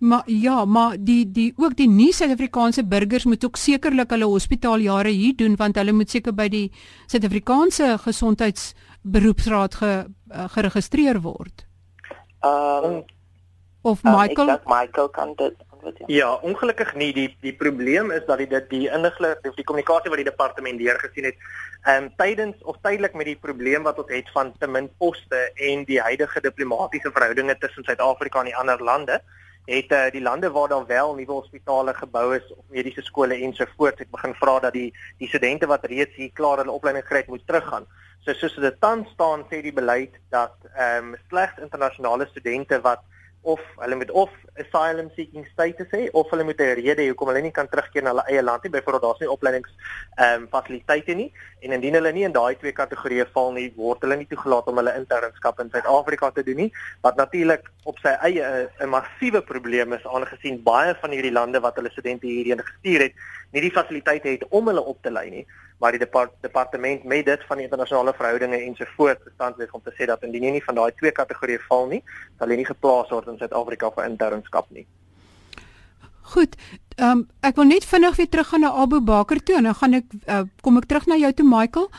Maar 0.02 0.24
ja, 0.26 0.66
maar 0.66 0.96
die 1.00 1.32
die 1.32 1.54
ook 1.58 1.76
die 1.78 1.90
nie 1.90 2.10
Suid-Afrikaanse 2.14 2.86
burgers 2.86 3.26
moet 3.30 3.46
ook 3.46 3.56
sekerlik 3.56 4.10
hulle 4.10 4.26
hospitaaljare 4.26 5.10
hier 5.14 5.36
doen 5.38 5.56
want 5.56 5.78
hulle 5.78 5.94
moet 5.94 6.10
seker 6.10 6.34
by 6.34 6.48
die 6.50 6.72
Suid-Afrikaanse 7.06 7.98
gesondheidsberoepsraad 8.08 9.78
ge, 9.78 9.92
uh, 10.34 10.48
geregistreer 10.56 11.22
word. 11.22 11.68
Ehm 12.40 12.88
um, 12.90 13.04
of 13.82 14.04
Michael 14.04 14.50
um, 14.50 14.60
Michael 14.66 15.10
kan 15.10 15.34
dit 15.36 15.54
antwoord 15.70 15.98
ja. 15.98 16.06
Ja, 16.08 16.34
ongelukkig 16.34 16.94
nie. 16.96 17.14
Die 17.14 17.38
die 17.42 17.56
probleem 17.56 18.12
is 18.12 18.26
dat 18.26 18.38
die 18.38 18.48
dit 18.48 18.70
die 18.70 18.90
inligting 18.90 19.50
of 19.50 19.56
die 19.56 19.66
kommunikasie 19.66 20.10
wat 20.10 20.22
die 20.22 20.30
departement 20.30 20.80
deurgesien 20.80 21.30
het, 21.30 21.38
ehm 21.84 22.04
um, 22.04 22.10
tydens 22.16 22.64
of 22.64 22.78
tydelik 22.82 23.14
met 23.14 23.26
die 23.26 23.38
probleem 23.38 23.84
wat 23.84 24.00
ons 24.00 24.12
het 24.14 24.30
van 24.34 24.54
te 24.60 24.68
min 24.68 24.90
poste 24.98 25.52
en 25.56 25.86
die 25.86 26.02
huidige 26.02 26.42
diplomatisiese 26.42 27.12
verhoudinge 27.12 27.58
tussen 27.58 27.84
Suid-Afrika 27.84 28.40
en 28.40 28.52
die 28.52 28.58
ander 28.58 28.84
lande, 28.84 29.22
het 29.66 29.92
uh, 29.92 30.10
die 30.12 30.22
lande 30.22 30.52
waar 30.52 30.68
daar 30.68 30.86
wel 30.86 31.16
nuwe 31.16 31.32
hospitale 31.32 31.94
gebou 31.94 32.36
is 32.36 32.54
of 32.54 32.64
mediese 32.70 33.02
skole 33.02 33.36
ensovoorts 33.36 34.00
het 34.00 34.12
begin 34.12 34.34
vra 34.34 34.60
dat 34.60 34.74
die 34.74 34.94
die 35.18 35.28
studente 35.28 35.68
wat 35.68 35.86
reeds 35.86 36.16
hier 36.16 36.32
klaar 36.34 36.58
hulle 36.58 36.72
opleiding 36.72 37.06
gekry 37.06 37.20
het 37.26 37.34
moet 37.34 37.48
teruggaan. 37.48 37.86
So 38.26 38.34
soos 38.34 38.56
dit 38.56 38.76
tans 38.80 39.10
staan 39.10 39.46
sê 39.50 39.62
die 39.62 39.74
beleid 39.74 40.18
dat 40.30 40.54
ehm 40.76 41.14
um, 41.14 41.16
slegs 41.30 41.58
internasionale 41.62 42.28
studente 42.30 42.82
wat 42.82 43.02
of 43.42 43.60
hulle 43.82 43.96
moet 43.96 44.12
of 44.12 44.30
asylum 44.62 45.10
seeking 45.16 45.46
status 45.54 45.88
hê 45.96 46.10
of 46.14 46.30
hulle 46.30 46.44
moet 46.44 46.60
'n 46.62 46.76
rede 46.80 47.02
hê 47.02 47.08
hoekom 47.10 47.30
hulle 47.32 47.42
nie 47.42 47.52
kan 47.52 47.68
terugkeer 47.68 48.04
na 48.04 48.12
hulle 48.14 48.26
eie 48.30 48.44
land 48.44 48.64
nie. 48.64 48.72
Byvoorbeeld 48.72 49.02
daar's 49.02 49.20
nie 49.20 49.30
opleidings 49.30 49.72
ehm 50.18 50.42
um, 50.42 50.48
fasiliteite 50.52 51.14
nie 51.14 51.32
en 51.62 51.72
indien 51.72 51.94
hulle 51.94 52.12
nie 52.12 52.26
in 52.30 52.36
daai 52.38 52.56
twee 52.56 52.74
kategorieë 52.74 53.28
val 53.34 53.52
nie, 53.54 53.74
word 53.76 54.02
hulle 54.02 54.18
nie 54.18 54.30
toegelaat 54.34 54.68
om 54.68 54.78
hulle 54.78 54.96
internskap 54.98 55.60
in 55.60 55.70
Suid-Afrika 55.74 56.32
te 56.32 56.44
doen 56.44 56.58
nie. 56.66 56.72
Wat 57.02 57.16
natuurlik 57.16 57.72
op 57.86 57.98
sy 58.00 58.14
eie 58.30 58.70
'n 58.80 58.90
massiewe 58.90 59.42
probleem 59.42 59.94
is 59.94 60.06
aangesien 60.06 60.64
baie 60.64 60.96
van 61.02 61.12
hierdie 61.12 61.38
lande 61.40 61.60
wat 61.60 61.76
hulle 61.76 61.90
studente 61.90 62.28
hierheen 62.28 62.62
gestuur 62.62 63.02
het, 63.02 63.14
nie 63.52 63.62
die 63.62 63.72
fasiliteite 63.72 64.28
het 64.28 64.48
om 64.50 64.68
hulle 64.68 64.82
op 64.82 65.02
te 65.02 65.12
lei 65.12 65.30
nie 65.30 65.46
maar 65.82 65.96
die 65.96 66.04
depart 66.04 66.34
departement 66.46 67.04
met 67.04 67.26
dit 67.26 67.44
van 67.50 67.60
internasionale 67.60 68.14
verhoudinge 68.14 68.58
ensovoorts 68.62 69.24
bestand 69.24 69.58
wees 69.58 69.72
om 69.72 69.82
te 69.84 69.94
sê 69.98 70.06
dat 70.06 70.24
indien 70.24 70.44
jy 70.48 70.56
nie 70.58 70.66
van 70.66 70.78
daai 70.78 70.92
twee 71.00 71.12
kategorieë 71.20 71.64
val 71.68 71.88
nie, 71.90 72.02
sal 72.38 72.54
jy 72.54 72.60
nie 72.62 72.70
geplaas 72.70 73.10
word 73.10 73.32
in 73.34 73.40
Suid-Afrika 73.42 73.90
vir 73.96 74.10
internskap 74.12 74.70
nie. 74.70 74.86
Goed. 76.34 76.56
Ehm 76.96 77.24
um, 77.24 77.28
ek 77.42 77.58
wil 77.58 77.66
net 77.72 77.86
vinnig 77.88 78.16
weer 78.20 78.30
teruggaan 78.30 78.62
na 78.62 78.72
Abu 78.84 79.02
Bakar 79.02 79.42
toe 79.42 79.58
en 79.58 79.70
dan 79.70 79.76
gaan 79.80 79.98
ek 80.00 80.14
uh, 80.28 80.44
kom 80.62 80.78
ek 80.78 80.86
terug 80.92 81.08
na 81.10 81.18
jou 81.18 81.32
toe 81.34 81.48
Michael. 81.50 81.90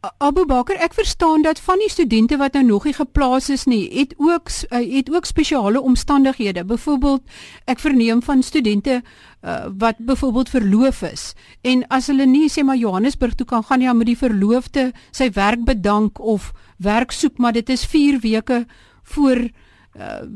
Abu 0.00 0.46
Bakar, 0.48 0.78
ek 0.80 0.94
verstaan 0.96 1.42
dat 1.44 1.58
van 1.60 1.76
die 1.82 1.90
studente 1.92 2.38
wat 2.40 2.54
nou 2.56 2.62
nog 2.64 2.86
nie 2.88 2.94
geplaas 2.96 3.50
is 3.52 3.66
nie, 3.68 3.82
het 3.92 4.14
ook 4.16 4.48
uh, 4.48 4.80
het 4.80 5.10
ook 5.12 5.28
spesiale 5.28 5.80
omstandighede. 5.80 6.64
Byvoorbeeld, 6.64 7.20
ek 7.68 7.82
verneem 7.84 8.22
van 8.24 8.42
studente 8.42 9.02
uh, 9.02 9.66
wat 9.76 10.00
byvoorbeeld 10.00 10.48
verloof 10.48 11.02
is 11.02 11.34
en 11.60 11.84
as 11.92 12.08
hulle 12.08 12.24
nie 12.24 12.48
sê 12.48 12.64
maar 12.64 12.80
Johannesburg 12.80 13.36
toe 13.36 13.46
kan 13.46 13.64
gaan 13.64 13.78
nie, 13.78 13.88
dan 13.92 14.00
moet 14.00 14.08
die 14.08 14.20
verloofde 14.22 14.86
sy 15.12 15.28
werk 15.36 15.64
bedank 15.68 16.20
of 16.20 16.52
werk 16.80 17.12
soek, 17.12 17.36
maar 17.36 17.52
dit 17.52 17.68
is 17.68 17.84
4 17.84 18.22
weke 18.24 18.64
voor 19.12 19.36
uh, 19.36 19.68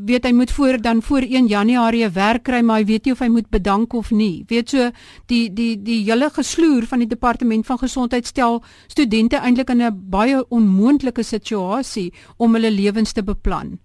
weet 0.06 0.24
hy 0.26 0.32
moet 0.32 0.50
voor 0.50 0.80
dan 0.82 1.02
voor 1.02 1.22
1 1.22 1.46
Januarie 1.46 2.08
werk 2.08 2.42
kry 2.42 2.60
maar 2.60 2.82
hy 2.82 2.84
weet 2.84 3.04
nie 3.04 3.12
of 3.12 3.22
hy 3.22 3.28
moet 3.28 3.48
bedank 3.50 3.92
of 3.94 4.10
nie. 4.10 4.44
Weet 4.48 4.68
so 4.70 4.90
die 5.30 5.52
die 5.52 5.82
die 5.82 6.02
hele 6.10 6.30
gesloer 6.30 6.86
van 6.90 6.98
die 6.98 7.08
departement 7.08 7.66
van 7.66 7.78
gesondheid 7.78 8.26
stel 8.26 8.62
studente 8.86 9.36
eintlik 9.36 9.70
in 9.70 9.82
'n 9.82 10.10
baie 10.10 10.44
onmoontlike 10.48 11.22
situasie 11.22 12.12
om 12.36 12.54
hulle 12.54 12.70
lewens 12.70 13.12
te 13.12 13.22
beplan. 13.22 13.78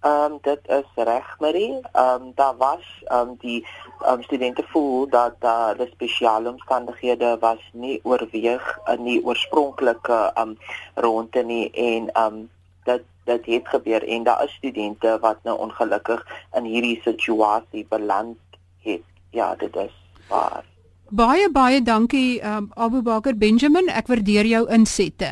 Ehm 0.00 0.32
um, 0.32 0.38
dit 0.42 0.60
is 0.68 0.86
reg 0.94 1.36
Marie. 1.40 1.80
Ehm 1.92 2.22
um, 2.22 2.32
daar 2.34 2.56
was 2.56 3.02
ehm 3.04 3.28
um, 3.28 3.36
die 3.38 3.66
um, 4.08 4.22
studente 4.22 4.64
voel 4.72 5.08
dat 5.08 5.34
daar 5.38 5.80
uh, 5.80 5.90
spesiale 5.90 6.48
omstandighede 6.48 7.36
was 7.40 7.70
nie 7.72 8.00
oorweeg 8.02 8.78
in 8.86 9.04
die 9.04 9.24
oorspronklike 9.24 10.32
ehm 10.34 10.48
um, 10.48 10.56
ronde 10.94 11.42
nie 11.44 11.70
en 11.70 12.12
ehm 12.12 12.34
um, 12.34 12.50
dit 12.84 13.06
dit 13.24 13.46
het 13.46 13.68
gebeur 13.68 14.02
en 14.08 14.24
daar 14.26 14.44
is 14.44 14.54
studente 14.58 15.18
wat 15.20 15.38
nou 15.44 15.58
ongelukkig 15.58 16.24
in 16.56 16.64
hierdie 16.64 17.00
situasie 17.04 17.86
beland 17.88 18.38
het. 18.82 19.04
Ja, 19.30 19.54
dit 19.54 19.76
is 19.76 19.94
waar. 20.28 20.64
Baie 21.10 21.50
baie 21.50 21.82
dankie 21.82 22.40
um, 22.46 22.70
Abu 22.74 23.02
Bakar 23.02 23.36
Benjamin, 23.36 23.88
ek 23.88 24.10
waardeer 24.10 24.46
jou 24.46 24.64
insette. 24.70 25.30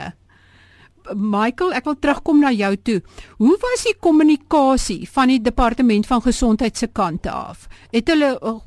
Michael, 1.15 1.73
ek 1.79 1.87
wil 1.89 1.97
terugkom 1.97 2.41
na 2.43 2.51
jou 2.53 2.73
toe. 2.85 2.99
Hoe 3.41 3.57
was 3.63 3.85
die 3.87 3.95
kommunikasie 3.97 5.09
van 5.09 5.33
die 5.33 5.41
departement 5.41 6.07
van 6.07 6.23
gesondheid 6.25 6.77
se 6.77 6.91
kant 6.93 7.27
af? 7.31 7.69
Het 7.95 8.11
hulle 8.13 8.35
uh, 8.37 8.59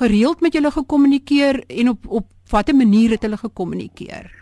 gereeld 0.00 0.40
met 0.40 0.56
julle 0.56 0.72
gekommunikeer 0.74 1.62
en 1.68 1.94
op 1.94 2.08
op 2.22 2.30
watter 2.50 2.76
manier 2.76 3.14
het 3.14 3.22
hulle 3.22 3.38
gekommunikeer? 3.40 4.32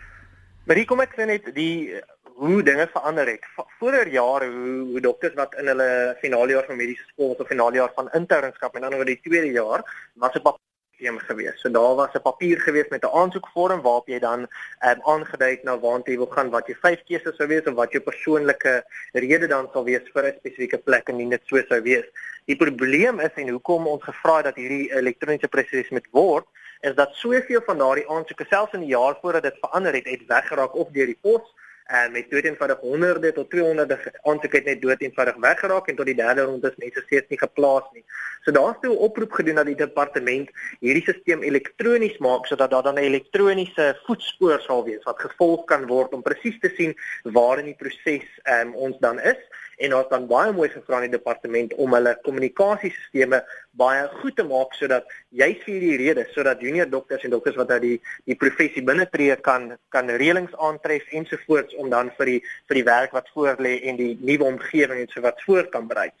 Maar 0.63 0.79
hier 0.79 0.87
kom 0.87 1.03
ek 1.03 1.15
sê 1.17 1.27
net 1.27 1.47
die 1.55 1.91
hoe 2.35 2.63
dinge 2.63 2.87
verander 2.91 3.27
het. 3.27 3.45
Voorer 3.79 4.07
jare 4.07 4.49
hoe 4.51 4.89
hoe 4.91 5.01
dokters 5.01 5.33
wat 5.33 5.55
in 5.59 5.67
hulle 5.67 6.17
finale 6.21 6.51
jaar 6.51 6.65
van 6.65 6.77
mediese 6.77 7.05
skool 7.07 7.35
of 7.37 7.47
finale 7.47 7.75
jaar 7.75 7.91
van 7.95 8.11
internskap 8.11 8.75
en 8.75 8.81
dan 8.81 8.95
oor 8.95 9.05
die 9.05 9.19
tweede 9.21 9.51
jaar 9.51 9.83
was 10.13 10.35
'n 10.35 10.41
papiertjie 10.41 11.19
gewees. 11.27 11.59
So 11.61 11.69
daar 11.69 11.95
was 11.95 12.13
'n 12.13 12.21
papier 12.21 12.59
gewees 12.59 12.89
met 12.89 13.03
'n 13.03 13.15
aansoekvorm 13.21 13.81
waarop 13.81 14.07
jy 14.07 14.19
dan 14.19 14.47
ehm 14.79 14.99
um, 14.99 15.01
aangedui 15.13 15.51
het 15.51 15.63
na 15.63 15.79
waartoe 15.79 16.13
jy 16.13 16.17
wil 16.17 16.35
gaan, 16.35 16.49
wat 16.49 16.67
jou 16.67 16.77
vyf 16.81 17.03
keuses 17.03 17.35
sou 17.35 17.47
wees 17.47 17.65
of 17.65 17.73
wat 17.73 17.91
jou 17.91 18.03
persoonlike 18.03 18.83
rede 19.11 19.47
dan 19.47 19.69
sal 19.73 19.83
wees 19.83 20.09
vir 20.13 20.23
'n 20.23 20.37
spesifieke 20.37 20.77
plek 20.77 21.09
en 21.09 21.29
dit 21.29 21.41
so 21.45 21.61
sou 21.67 21.81
wees. 21.81 22.05
Die 22.45 22.55
probleem 22.55 23.19
is 23.19 23.33
en 23.35 23.49
hoekom 23.49 23.87
ons 23.87 24.03
gevra 24.03 24.35
het 24.35 24.45
dat 24.45 24.55
hierdie 24.55 24.91
elektroniese 24.91 25.47
proses 25.47 25.89
moet 25.89 26.07
word 26.11 26.45
is 26.81 26.95
dat 26.95 27.13
soveel 27.13 27.61
van 27.65 27.77
daardie 27.77 28.09
aansoeke 28.09 28.45
selfs 28.49 28.73
in 28.73 28.79
die 28.79 28.89
jaar 28.89 29.17
voordat 29.21 29.43
dit 29.43 29.57
verander 29.59 29.93
het, 29.93 30.05
het 30.05 30.25
weggeraak 30.27 30.75
of 30.75 30.87
deur 30.91 31.05
die 31.05 31.19
pos 31.21 31.53
en 31.85 32.11
met 32.11 32.29
dood 32.31 32.43
eenvoudig 32.43 32.79
honderde 32.79 33.31
tot 33.31 33.49
200 33.49 34.11
aansoeke 34.21 34.57
het 34.57 34.65
net 34.65 34.81
dood 34.81 35.01
eenvoudig 35.01 35.35
weggeraak 35.35 35.87
en 35.87 35.95
tot 35.95 36.05
die 36.05 36.15
derde 36.15 36.41
ronde 36.41 36.69
is 36.69 36.77
mense 36.77 37.03
steeds 37.05 37.29
nie 37.29 37.39
geplaas 37.39 37.89
nie. 37.93 38.03
So 38.43 38.51
daar's 38.51 38.79
toe 38.81 38.93
'n 38.93 39.03
oproep 39.07 39.31
gedoen 39.31 39.55
dat 39.55 39.65
die 39.65 39.75
departement 39.75 40.49
hierdie 40.79 41.01
stelsel 41.01 41.41
elektronies 41.41 42.17
maak 42.17 42.45
sodat 42.45 42.71
daar 42.71 42.83
dan 42.83 42.95
'n 42.95 43.07
elektroniese 43.09 43.99
voetspoor 44.05 44.59
sal 44.61 44.83
wees 44.83 45.03
wat 45.03 45.19
gevolg 45.19 45.65
kan 45.65 45.87
word 45.87 46.13
om 46.13 46.21
presies 46.21 46.59
te 46.59 46.71
sien 46.77 46.95
waar 47.23 47.59
in 47.59 47.65
die 47.65 47.79
proses 47.79 48.27
um, 48.43 48.75
ons 48.75 48.97
dan 48.99 49.19
is 49.19 49.39
en 49.77 49.95
ons 49.97 50.09
dan 50.09 50.27
baie 50.27 50.51
mooi 50.53 50.69
gevra 50.69 50.99
aan 50.99 51.07
die 51.07 51.17
departement 51.17 51.73
om 51.81 51.95
hulle 51.97 52.15
kommunikasiesisteme 52.25 53.41
baie 53.79 54.03
goed 54.21 54.35
te 54.37 54.45
maak 54.47 54.75
sodat 54.77 55.07
juis 55.29 55.61
vir 55.65 55.73
hierdie 55.73 55.99
rede 56.03 56.27
sodat 56.33 56.61
junior 56.61 56.89
dokters 56.89 57.23
en 57.23 57.33
dokters 57.33 57.57
wat 57.61 57.71
uit 57.75 57.81
die 57.87 57.95
die 58.29 58.37
professie 58.45 58.85
binne 58.85 59.07
tree 59.15 59.35
kan 59.49 59.71
kan 59.95 60.11
reëlings 60.23 60.53
aantref 60.69 61.09
ensovoorts 61.21 61.75
om 61.81 61.89
dan 61.89 62.11
vir 62.19 62.33
die 62.33 62.39
vir 62.69 62.81
die 62.81 62.87
werk 62.91 63.17
wat 63.17 63.29
voor 63.33 63.57
lê 63.59 63.79
en 63.89 63.97
die 63.97 64.13
nuwe 64.21 64.49
omgewing 64.53 65.01
en 65.01 65.11
so 65.13 65.21
wat 65.25 65.41
voor 65.45 65.69
kan 65.73 65.87
berei. 65.87 66.11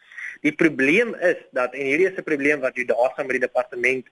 Die 0.43 0.51
probleem 0.51 1.13
is 1.23 1.39
dat 1.55 1.71
en 1.73 1.85
hierdie 1.87 2.09
is 2.09 2.17
'n 2.19 2.27
probleem 2.27 2.59
wat 2.59 2.75
jy 2.75 2.83
daarstaan 2.85 3.27
by 3.27 3.37
die 3.37 3.47
departement 3.47 4.05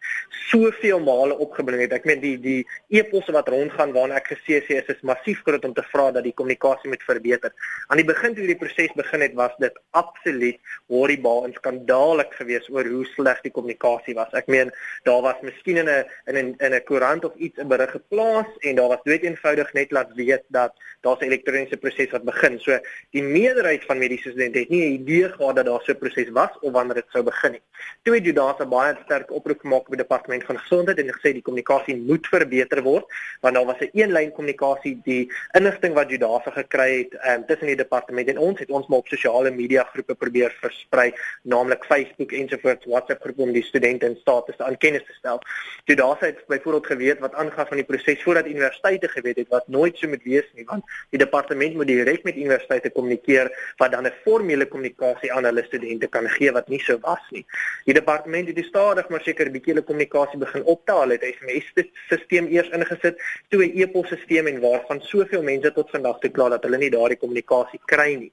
soveel 0.47 0.99
male 0.99 1.35
opgebring 1.37 1.81
het. 1.81 1.93
Ek 1.93 2.05
meen 2.05 2.21
die 2.21 2.37
die 2.39 2.67
e-posse 2.87 3.31
wat 3.35 3.49
rondgaan 3.51 3.91
waarna 3.91 4.15
ek 4.15 4.31
gesê 4.31 4.61
sê 4.63 4.79
is 4.79 4.87
is 4.87 5.01
massief 5.01 5.41
groot 5.43 5.65
om 5.65 5.73
te 5.73 5.83
vra 5.91 6.11
dat 6.11 6.23
die 6.23 6.33
kommunikasie 6.33 6.89
moet 6.89 7.03
verbeter. 7.03 7.51
Aan 7.87 7.97
die 7.97 8.07
begin 8.07 8.33
toe 8.33 8.45
hierdie 8.45 8.59
proses 8.63 8.95
begin 8.95 9.21
het, 9.21 9.33
was 9.33 9.51
dit 9.59 9.75
absoluut 9.91 10.59
horribaal 10.87 11.45
en 11.45 11.53
skandalig 11.53 12.31
geweest 12.39 12.69
oor 12.69 12.85
hoe 12.85 13.05
sleg 13.05 13.41
die 13.41 13.51
kommunikasie 13.51 14.15
was. 14.15 14.31
Ek 14.31 14.47
meen 14.47 14.71
daar 15.03 15.21
was 15.21 15.41
miskien 15.41 15.77
in 15.83 15.89
'n 15.89 16.05
in 16.27 16.35
'n 16.37 16.55
in 16.59 16.73
'n 16.73 16.83
koerant 16.85 17.25
of 17.25 17.35
iets 17.35 17.59
'n 17.59 17.67
berig 17.67 17.91
geplaas 17.91 18.47
en 18.59 18.75
daar 18.75 18.87
was 18.87 19.03
dood 19.03 19.23
eenvoudig 19.23 19.73
net 19.73 19.91
laat 19.91 20.15
weet 20.15 20.43
dat 20.47 20.73
daar's 21.01 21.19
'n 21.19 21.25
elektroniese 21.25 21.77
proses 21.77 22.11
wat 22.11 22.23
begin. 22.23 22.59
So 22.59 22.79
die 23.11 23.23
meerderheid 23.23 23.83
van 23.85 23.97
mediese 23.97 24.29
studente 24.29 24.59
het 24.59 24.69
nie 24.69 24.85
'n 24.85 25.01
idee 25.01 25.29
gehad 25.29 25.55
dat 25.55 25.65
daar 25.65 25.81
so 25.83 25.91
'n 25.91 25.97
proses 25.97 26.20
was 26.29 26.49
of 26.61 26.71
wanneer 26.71 26.95
dit 26.95 27.09
sou 27.09 27.23
begin 27.23 27.53
het 27.53 27.63
jy 28.03 28.33
daar 28.33 28.55
'n 28.59 28.69
baie 28.69 28.95
sterk 29.05 29.31
oproep 29.31 29.59
gemaak 29.59 29.89
by 29.89 29.95
die 29.95 30.03
departement 30.03 30.43
van 30.43 30.57
gesondheid 30.57 30.97
en 30.99 31.13
gesê 31.13 31.33
die 31.33 31.41
kommunikasie 31.41 31.95
moet 31.97 32.27
verbeter 32.27 32.81
word 32.81 33.05
want 33.41 33.55
daar 33.55 33.65
was 33.65 33.79
'n 33.79 33.89
eenlyn 33.93 34.31
kommunikasie 34.31 35.01
die 35.03 35.31
inligting 35.53 35.93
wat 35.93 36.09
jy 36.09 36.17
daarvan 36.17 36.53
gekry 36.53 36.89
het 36.97 37.13
um, 37.27 37.45
tussen 37.45 37.67
die 37.67 37.75
departement 37.75 38.27
en 38.27 38.37
ons 38.37 38.59
het 38.59 38.69
ons 38.69 38.87
maar 38.87 38.99
op 38.99 39.07
sosiale 39.07 39.51
media 39.51 39.83
groepe 39.83 40.15
probeer 40.15 40.51
versprei, 40.61 41.13
naamlik 41.43 41.85
Facebook 41.85 42.31
ensovoorts, 42.31 42.85
WhatsApp 42.85 43.21
groepe 43.21 43.41
om 43.41 43.53
die 43.53 43.63
studente 43.63 44.05
in 44.05 44.17
staat 44.21 44.45
te 44.45 44.63
aan 44.63 44.77
kennis 44.77 45.05
te 45.05 45.13
stel. 45.13 45.41
Toe 45.85 45.95
daar 45.95 46.17
sê 46.21 46.33
byvoorbeeld 46.47 46.85
geweet 46.85 47.19
wat 47.19 47.33
aangaan 47.33 47.67
van 47.67 47.77
die 47.77 47.85
proses 47.85 48.23
voordat 48.23 48.45
universiteite 48.45 49.07
geweet 49.07 49.37
het 49.37 49.47
wat 49.47 49.67
nooit 49.67 49.97
so 49.97 50.07
moet 50.07 50.23
wees 50.23 50.47
nie 50.53 50.65
want 50.65 50.83
die 51.09 51.19
departement 51.19 51.75
moet 51.75 51.87
direk 51.87 52.23
met 52.23 52.35
universiteite 52.35 52.89
kommunikeer 52.89 53.51
wat 53.77 53.91
dan 53.91 54.05
'n 54.05 54.13
formele 54.23 54.65
kommunikasie 54.65 55.33
aan 55.33 55.43
hulle 55.43 55.63
studente 55.63 56.07
kan 56.13 56.29
gee 56.29 56.51
wat 56.51 56.69
nie 56.69 56.79
so 56.83 56.97
was 57.01 57.23
nie. 57.31 57.43
Die 57.87 57.95
departement 57.97 58.47
het 58.51 58.65
stadig 58.65 59.09
maar 59.09 59.23
seker 59.25 59.47
'n 59.49 59.55
bietjie 59.57 59.73
hulle 59.73 59.85
kommunikasie 59.87 60.39
begin 60.39 60.63
optel, 60.63 61.09
het 61.09 61.23
SMS-stelsel 61.23 62.47
eers 62.47 62.69
ingesit, 62.69 63.21
toe 63.49 63.63
'n 63.65 63.77
e-posstelsel 63.81 64.47
en 64.47 64.61
waarvan 64.61 65.01
soveel 65.01 65.43
mense 65.43 65.71
tot 65.73 65.89
vandag 65.89 66.19
toe 66.19 66.31
kla 66.31 66.49
dat 66.49 66.63
hulle 66.63 66.77
nie 66.77 66.89
daardie 66.89 67.17
kommunikasie 67.17 67.79
kry 67.85 68.15
nie. 68.15 68.31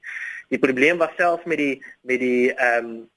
Die 0.48 0.58
probleem 0.58 0.98
was 0.98 1.16
self 1.16 1.44
met 1.44 1.58
die 1.58 1.82
met 2.02 2.20
die 2.20 2.52
ehm 2.54 2.84
um, 2.84 3.08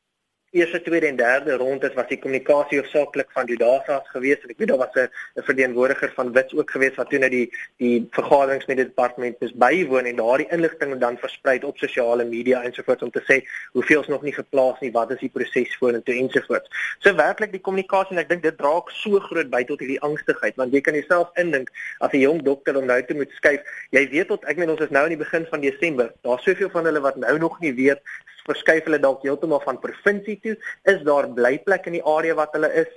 eerste, 0.52 0.82
tweede 0.82 1.08
en 1.08 1.16
derde 1.16 1.56
rondes 1.56 1.94
was 1.96 2.08
die 2.10 2.18
kommunikasie 2.20 2.82
hoofsaaklik 2.82 3.30
van 3.32 3.48
Judasas 3.48 4.08
geweest 4.12 4.44
en 4.44 4.52
ek 4.52 4.58
weet 4.60 4.72
daar 4.72 4.82
was 4.82 4.98
'n 5.00 5.44
verteenwoordiger 5.48 6.12
van 6.16 6.32
Wits 6.34 6.54
ook 6.54 6.72
geweest 6.72 6.96
wat 6.96 7.10
toe 7.10 7.20
na 7.20 7.30
die 7.30 7.48
die 7.78 8.08
vergaderings 8.12 8.66
met 8.66 8.78
die 8.78 8.86
departement 8.86 9.40
moes 9.40 9.54
bywoon 9.56 10.06
en 10.06 10.16
daardie 10.16 10.48
inligting 10.52 10.98
dan 11.00 11.18
versprei 11.18 11.60
op 11.64 11.78
sosiale 11.78 12.26
media 12.26 12.64
ensovoorts 12.64 13.04
om 13.04 13.12
te 13.12 13.24
sê 13.30 13.48
hoeveel 13.72 14.02
is 14.02 14.08
nog 14.08 14.22
nie 14.22 14.34
geplaas 14.34 14.80
nie, 14.80 14.92
wat 14.92 15.12
is 15.12 15.20
die 15.20 15.30
proses 15.30 15.78
vorentoe 15.78 16.16
ensovoorts. 16.16 16.70
So 17.00 17.16
werklik 17.16 17.52
die 17.52 17.62
kommunikasie 17.62 18.16
en 18.16 18.22
ek 18.22 18.30
dink 18.30 18.44
dit 18.44 18.58
dra 18.58 18.74
ook 18.76 18.92
so 18.92 19.20
groot 19.20 19.50
by 19.50 19.64
tot 19.64 19.80
hierdie 19.80 20.02
angstigheid 20.02 20.56
want 20.56 20.74
jy 20.74 20.82
kan 20.82 20.94
jouself 20.94 21.30
indink 21.36 21.72
as 22.00 22.12
'n 22.12 22.20
jong 22.20 22.44
dokter 22.44 22.76
om 22.78 22.86
nou 22.86 23.04
te 23.04 23.14
moet 23.14 23.32
skuif. 23.32 23.62
Jy 23.92 24.10
weet 24.10 24.28
tot 24.28 24.44
ek 24.44 24.58
meen 24.58 24.70
ons 24.70 24.82
is 24.82 24.92
nou 24.92 25.04
in 25.04 25.16
die 25.16 25.24
begin 25.24 25.48
van 25.50 25.62
Desember. 25.62 26.12
Daar's 26.22 26.44
soveel 26.44 26.70
van 26.70 26.86
hulle 26.86 27.00
wat 27.00 27.16
nou 27.16 27.38
nog 27.40 27.60
nie 27.60 27.74
weet 27.74 28.02
verskuif 28.48 28.84
hulle 28.88 29.00
dalk 29.00 29.24
heeltemal 29.24 29.62
van 29.66 29.80
provinsie 29.80 30.40
toe? 30.44 30.58
Is 30.84 31.02
daar 31.08 31.30
blyplek 31.30 31.88
in 31.90 32.00
die 32.00 32.06
area 32.06 32.38
wat 32.38 32.54
hulle 32.58 32.72
is? 32.84 32.92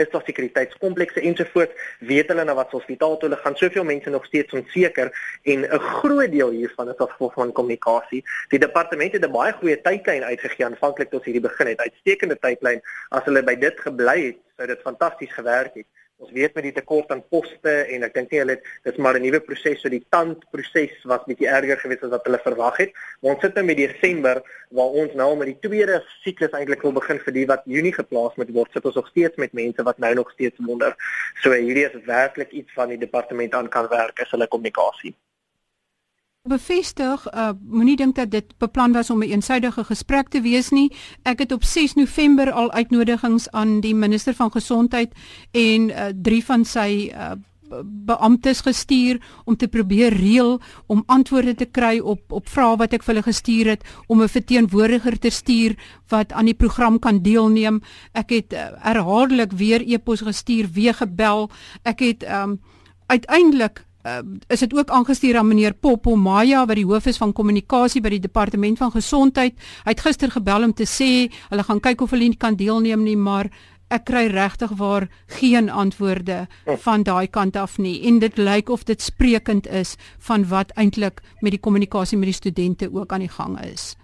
Is 0.00 0.08
daar 0.12 0.22
sekuriteitskomplekse 0.24 1.20
ensovoorts? 1.20 1.74
Weet 2.00 2.30
hulle 2.32 2.44
nou 2.44 2.54
wat 2.56 2.70
hospitaal 2.72 3.16
toe 3.18 3.28
hulle 3.28 3.40
gaan? 3.42 3.56
Soveel 3.56 3.84
mense 3.84 4.10
nog 4.10 4.24
steeds 4.24 4.54
onseker 4.56 5.10
en 5.42 5.66
'n 5.66 5.78
groot 5.78 6.30
deel 6.30 6.50
hiervan 6.50 6.88
is 6.88 6.96
as 6.96 7.10
gevolg 7.10 7.34
van 7.34 7.52
kommunikasie. 7.52 8.24
Die 8.48 8.58
departement 8.58 9.12
het 9.12 9.26
'n 9.26 9.32
baie 9.32 9.52
goeie 9.52 9.80
tydlyn 9.80 10.24
uitgegee 10.24 10.64
aanvanklik 10.64 11.10
tot 11.10 11.24
hierdie 11.24 11.48
begin 11.48 11.66
het. 11.66 11.80
Uitstekende 11.80 12.38
tydlyn. 12.38 12.80
As 13.08 13.24
hulle 13.24 13.42
by 13.42 13.54
dit 13.54 13.80
gebly 13.80 14.18
het, 14.26 14.38
sou 14.56 14.66
dit 14.66 14.80
fantasties 14.80 15.32
gewerk 15.32 15.74
het. 15.74 15.86
Ons 16.20 16.32
weet 16.36 16.52
met 16.52 16.66
die 16.66 16.74
tekort 16.76 17.12
aan 17.14 17.22
poste 17.32 17.72
en 17.94 18.02
ek 18.04 18.12
dink 18.16 18.32
nie 18.32 18.40
hulle 18.42 18.56
dit 18.60 18.90
is 18.90 18.98
maar 19.00 19.16
'n 19.16 19.24
nuwe 19.24 19.40
proses 19.46 19.80
so 19.80 19.88
die 19.88 20.02
tandproses 20.14 20.98
was 21.12 21.24
bietjie 21.28 21.48
erger 21.48 21.80
geweest 21.80 22.04
as 22.04 22.12
wat 22.12 22.28
hulle 22.28 22.40
verwag 22.44 22.76
het. 22.82 22.92
Maar 23.20 23.32
ons 23.34 23.40
sit 23.46 23.54
nou 23.56 23.64
met 23.64 23.80
Desember 23.80 24.42
waar 24.68 24.98
ons 25.04 25.14
nou 25.22 25.30
met 25.36 25.48
die 25.52 25.60
tweede 25.68 26.02
siklus 26.24 26.52
eintlik 26.52 26.84
wil 26.84 26.92
begin 27.00 27.22
vir 27.24 27.36
die 27.38 27.46
wat 27.46 27.64
Junie 27.64 27.94
geplaas 27.96 28.36
moet 28.36 28.52
word. 28.52 28.72
Sit 28.72 28.84
ons 28.84 29.00
nog 29.00 29.08
steeds 29.08 29.36
met 29.36 29.56
mense 29.62 29.82
wat 29.82 29.98
nou 29.98 30.12
nog 30.14 30.30
steeds 30.36 30.60
wonder. 30.68 30.94
So 31.40 31.56
hierdie 31.56 31.88
is 31.88 32.04
werklik 32.04 32.52
iets 32.52 32.72
van 32.76 32.88
die 32.92 33.00
departement 33.00 33.54
aan 33.54 33.68
kan 33.68 33.88
werk 33.88 34.20
is 34.20 34.30
hulle 34.30 34.46
kommunikasie 34.46 35.16
bevestig 36.48 37.26
uh, 37.34 37.50
moenie 37.60 37.98
dink 38.00 38.16
dat 38.16 38.30
dit 38.32 38.54
beplan 38.58 38.92
was 38.92 39.10
om 39.10 39.18
'n 39.18 39.22
een 39.22 39.30
eensidedige 39.30 39.84
gesprek 39.84 40.28
te 40.28 40.40
wees 40.40 40.70
nie. 40.70 40.92
Ek 41.22 41.38
het 41.38 41.52
op 41.52 41.64
6 41.64 41.94
November 41.94 42.52
al 42.52 42.70
uitnodigings 42.72 43.50
aan 43.50 43.80
die 43.80 43.94
minister 43.94 44.34
van 44.34 44.50
gesondheid 44.50 45.12
en 45.50 45.90
uh, 45.90 46.04
drie 46.22 46.44
van 46.44 46.64
sy 46.64 47.12
uh, 47.12 47.32
beamptes 47.84 48.60
gestuur 48.60 49.20
om 49.44 49.56
te 49.56 49.68
probeer 49.68 50.12
reël 50.12 50.60
om 50.86 51.02
antwoorde 51.06 51.54
te 51.54 51.64
kry 51.66 51.98
op 51.98 52.32
op 52.32 52.48
vrae 52.48 52.76
wat 52.76 52.92
ek 52.92 53.02
vir 53.02 53.14
hulle 53.14 53.28
gestuur 53.28 53.66
het 53.66 53.84
om 54.06 54.22
'n 54.22 54.28
verteenwoordiger 54.28 55.18
te 55.18 55.30
stuur 55.30 55.76
wat 56.08 56.32
aan 56.32 56.44
die 56.44 56.54
program 56.54 56.98
kan 56.98 57.22
deelneem. 57.22 57.82
Ek 58.12 58.30
het 58.30 58.52
uh, 58.52 58.58
herhaaldelik 58.80 59.52
weer 59.52 59.84
e-pos 59.86 60.20
gestuur 60.20 60.68
weer 60.72 60.94
gebel. 60.94 61.50
Ek 61.82 62.00
het 62.00 62.24
um, 62.24 62.60
uiteindelik 63.06 63.84
uh, 64.06 64.20
is 64.48 64.60
dit 64.60 64.74
ook 64.74 64.90
aangestuur 64.90 65.36
aan 65.36 65.48
meneer 65.48 65.74
Popo 65.74 66.16
Maya 66.16 66.64
wat 66.66 66.76
die 66.76 66.86
hoof 66.86 67.06
is 67.06 67.20
van 67.20 67.32
kommunikasie 67.32 68.00
by 68.00 68.14
die 68.16 68.22
departement 68.22 68.78
van 68.78 68.92
gesondheid. 68.94 69.56
Hy 69.84 69.94
het 69.94 70.04
gister 70.04 70.30
gebel 70.30 70.64
om 70.68 70.74
te 70.74 70.86
sê 70.88 71.28
hulle 71.50 71.66
gaan 71.66 71.80
kyk 71.80 72.00
of 72.06 72.14
hulle 72.14 72.30
kan 72.36 72.56
deelneem 72.56 73.04
nie, 73.04 73.16
maar 73.16 73.50
ek 73.90 74.04
kry 74.06 74.26
regtig 74.30 74.70
waar 74.78 75.08
geen 75.40 75.70
antwoorde 75.70 76.44
van 76.84 77.02
daai 77.02 77.26
kant 77.26 77.56
af 77.58 77.78
nie 77.78 77.96
en 78.06 78.20
dit 78.22 78.36
lyk 78.38 78.70
of 78.70 78.84
dit 78.86 79.02
sprekend 79.02 79.66
is 79.66 79.96
van 80.18 80.46
wat 80.48 80.70
eintlik 80.78 81.24
met 81.40 81.56
die 81.56 81.60
kommunikasie 81.60 82.18
met 82.18 82.30
die 82.30 82.38
studente 82.38 82.90
ook 82.92 83.12
aan 83.12 83.26
die 83.26 83.34
gang 83.34 83.58
is. 83.64 83.96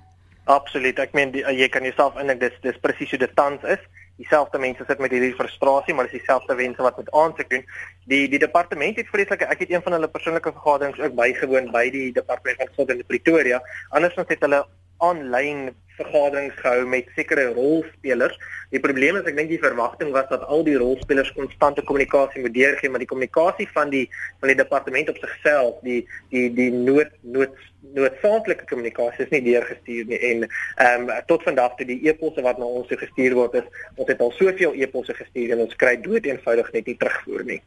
Absoluut. 0.47 0.99
Ek 0.99 1.15
meen 1.15 1.35
jy 1.35 1.69
kan 1.71 1.87
jouself 1.87 2.19
indink 2.19 2.43
dis 2.43 2.59
dis 2.63 2.83
presies 2.83 3.15
hoe 3.15 3.23
dit 3.23 3.37
tans 3.39 3.63
is 3.63 3.83
dieselfde 4.17 4.59
mense 4.59 4.85
sit 4.89 5.01
met 5.03 5.13
hierdie 5.13 5.35
frustrasie, 5.37 5.95
maar 5.95 6.09
dis 6.09 6.19
dieselfde 6.21 6.57
mense 6.57 6.83
wat 6.83 6.97
met 6.97 7.11
aansoek 7.11 7.51
doen. 7.51 7.67
Die 8.13 8.25
die 8.33 8.41
departement 8.41 8.97
het 8.97 9.13
vreeslike 9.13 9.49
ek 9.53 9.65
het 9.65 9.75
een 9.75 9.85
van 9.85 9.97
hulle 9.99 10.09
persoonlike 10.09 10.53
vergaderings 10.57 11.01
ook 11.01 11.15
bygewoon 11.19 11.71
by 11.75 11.87
die 11.93 12.09
departement 12.17 12.63
van 12.63 12.73
gesondheid 12.73 13.05
in 13.05 13.11
Pretoria. 13.13 13.63
Andersins 13.91 14.33
het 14.33 14.45
hulle 14.47 14.65
aanlyn 15.05 15.71
vergaderings 15.97 16.57
gehou 16.61 16.87
met 16.87 17.09
sekere 17.17 17.47
rolspelers. 17.57 18.37
Die 18.75 18.81
probleem 18.83 19.17
is 19.21 19.29
ek 19.29 19.37
dink 19.39 19.53
die 19.53 19.63
verwagting 19.63 20.13
was 20.15 20.29
dat 20.33 20.45
al 20.53 20.65
die 20.67 20.77
rolspelers 20.81 21.33
konstante 21.37 21.85
kommunikasie 21.87 22.43
moet 22.45 22.55
deurgee, 22.57 22.91
maar 22.91 23.03
die 23.03 23.11
kommunikasie 23.11 23.69
van 23.73 23.93
die 23.95 24.05
van 24.43 24.53
die 24.53 24.59
departement 24.59 25.13
op 25.13 25.23
sigself, 25.23 25.81
die 25.87 26.03
die 26.35 26.51
die 26.57 26.71
nood 26.75 27.15
nood 27.23 27.57
noodsaaklike 27.97 28.67
kommunikasie 28.69 29.25
is 29.25 29.33
nie 29.33 29.45
deurgestuur 29.47 30.09
nie 30.11 30.19
en 30.33 30.45
ehm 30.49 31.07
um, 31.07 31.15
tot 31.31 31.45
vandag 31.47 31.77
toe 31.79 31.87
die 31.89 32.01
e-posse 32.11 32.43
wat 32.45 32.59
na 32.59 32.67
ons 32.67 32.91
gestuur 32.91 33.39
word 33.39 33.55
is, 33.63 33.71
ons 33.95 34.11
het 34.11 34.21
al 34.21 34.35
soveel 34.37 34.75
e-posse 34.75 35.15
gestuur 35.17 35.55
en 35.55 35.65
ons 35.69 35.81
kry 35.81 35.95
dood 36.03 36.27
eenvoudig 36.27 36.73
net 36.75 36.91
nie 36.91 36.99
terugvoer 36.99 37.47
nie. 37.55 37.61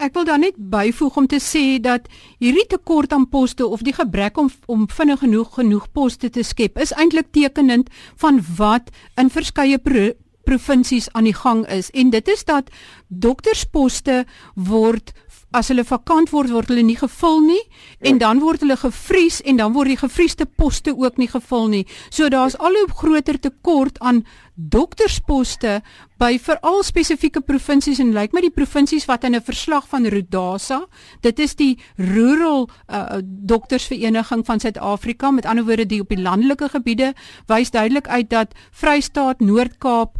Ek 0.00 0.14
wil 0.16 0.24
dan 0.24 0.40
net 0.40 0.56
byvoeg 0.56 1.16
om 1.20 1.26
te 1.28 1.36
sê 1.44 1.76
dat 1.84 2.06
hierdie 2.40 2.64
tekort 2.72 3.12
aan 3.12 3.26
poste 3.28 3.66
of 3.66 3.82
die 3.84 3.92
gebrek 3.92 4.38
om 4.40 4.48
om 4.64 4.86
vinnig 4.88 5.20
genoeg 5.20 5.50
genoeg 5.58 5.90
poste 5.92 6.30
te 6.32 6.44
skep 6.46 6.80
is 6.80 6.94
eintlik 6.96 7.28
tekenend 7.36 7.90
van 8.22 8.40
wat 8.56 8.88
in 9.20 9.28
verskeie 9.28 9.76
pro 9.78 10.14
provinsies 10.48 11.10
aan 11.12 11.28
die 11.28 11.36
gang 11.36 11.66
is. 11.68 11.90
En 11.92 12.10
dit 12.10 12.28
is 12.32 12.44
dat 12.48 12.72
doktersposte 13.08 14.24
word 14.54 15.12
as 15.50 15.68
hulle 15.68 15.84
vakant 15.84 16.30
word 16.30 16.52
word 16.54 16.70
hulle 16.70 16.84
nie 16.86 16.98
gevul 16.98 17.40
nie 17.42 17.62
en 18.00 18.18
ja. 18.18 18.26
dan 18.26 18.40
word 18.42 18.62
hulle 18.62 18.76
gevries 18.78 19.40
en 19.42 19.58
dan 19.58 19.74
word 19.74 19.90
die 19.92 20.00
gevriesde 20.00 20.46
poste 20.46 20.94
ook 20.96 21.18
nie 21.18 21.28
gevul 21.30 21.68
nie. 21.68 21.84
So 22.10 22.28
daar's 22.30 22.58
al 22.58 22.78
hoe 22.78 22.86
groter 22.94 23.40
tekort 23.40 23.98
aan 23.98 24.24
doktersposte 24.54 25.80
by 26.20 26.34
veral 26.38 26.82
spesifieke 26.84 27.40
provinsies 27.40 28.00
en 28.02 28.12
lyk 28.14 28.34
my 28.36 28.42
die 28.44 28.52
provinsies 28.52 29.06
wat 29.08 29.24
in 29.24 29.34
'n 29.34 29.42
verslag 29.42 29.88
van 29.88 30.06
Rodasa, 30.06 30.86
dit 31.22 31.38
is 31.38 31.54
die 31.54 31.78
Rural 31.96 32.68
uh, 32.88 33.18
Doktersvereniging 33.24 34.44
van 34.46 34.60
Suid-Afrika, 34.60 35.30
met 35.30 35.46
ander 35.46 35.64
woorde 35.64 35.86
die 35.86 36.00
op 36.00 36.08
die 36.08 36.20
landelike 36.20 36.68
gebiede, 36.68 37.14
wys 37.46 37.70
duidelik 37.70 38.08
uit 38.08 38.30
dat 38.30 38.54
Vrystaat, 38.70 39.40
Noord-Kaap, 39.40 40.16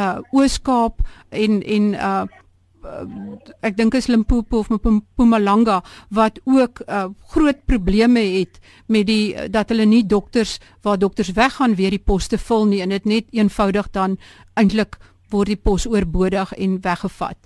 uh, 0.00 0.18
Oos-Kaap 0.30 1.00
en 1.30 1.62
en 1.62 1.94
uh, 1.94 2.22
ek 3.60 3.76
dink 3.76 3.94
is 3.94 4.08
Limpopo 4.10 4.58
of 4.58 4.68
Mpumalanga 4.70 5.82
wat 6.14 6.40
ook 6.44 6.82
uh, 6.86 7.06
groot 7.32 7.64
probleme 7.64 8.20
het 8.20 8.60
met 8.86 9.06
die 9.06 9.34
uh, 9.34 9.46
dat 9.50 9.72
hulle 9.72 9.86
nie 9.86 10.04
dokters 10.06 10.58
waar 10.82 10.98
dokters 10.98 11.32
weggaan 11.36 11.74
weer 11.74 11.90
die 11.90 12.02
poste 12.02 12.38
vul 12.38 12.66
nie 12.66 12.82
en 12.82 12.94
dit 12.94 13.04
net 13.04 13.30
eenvoudig 13.30 13.90
dan 13.90 14.18
eintlik 14.54 14.98
word 15.30 15.50
die 15.50 15.58
pos 15.58 15.86
oorbodig 15.86 16.52
en 16.54 16.78
weggevat. 16.80 17.38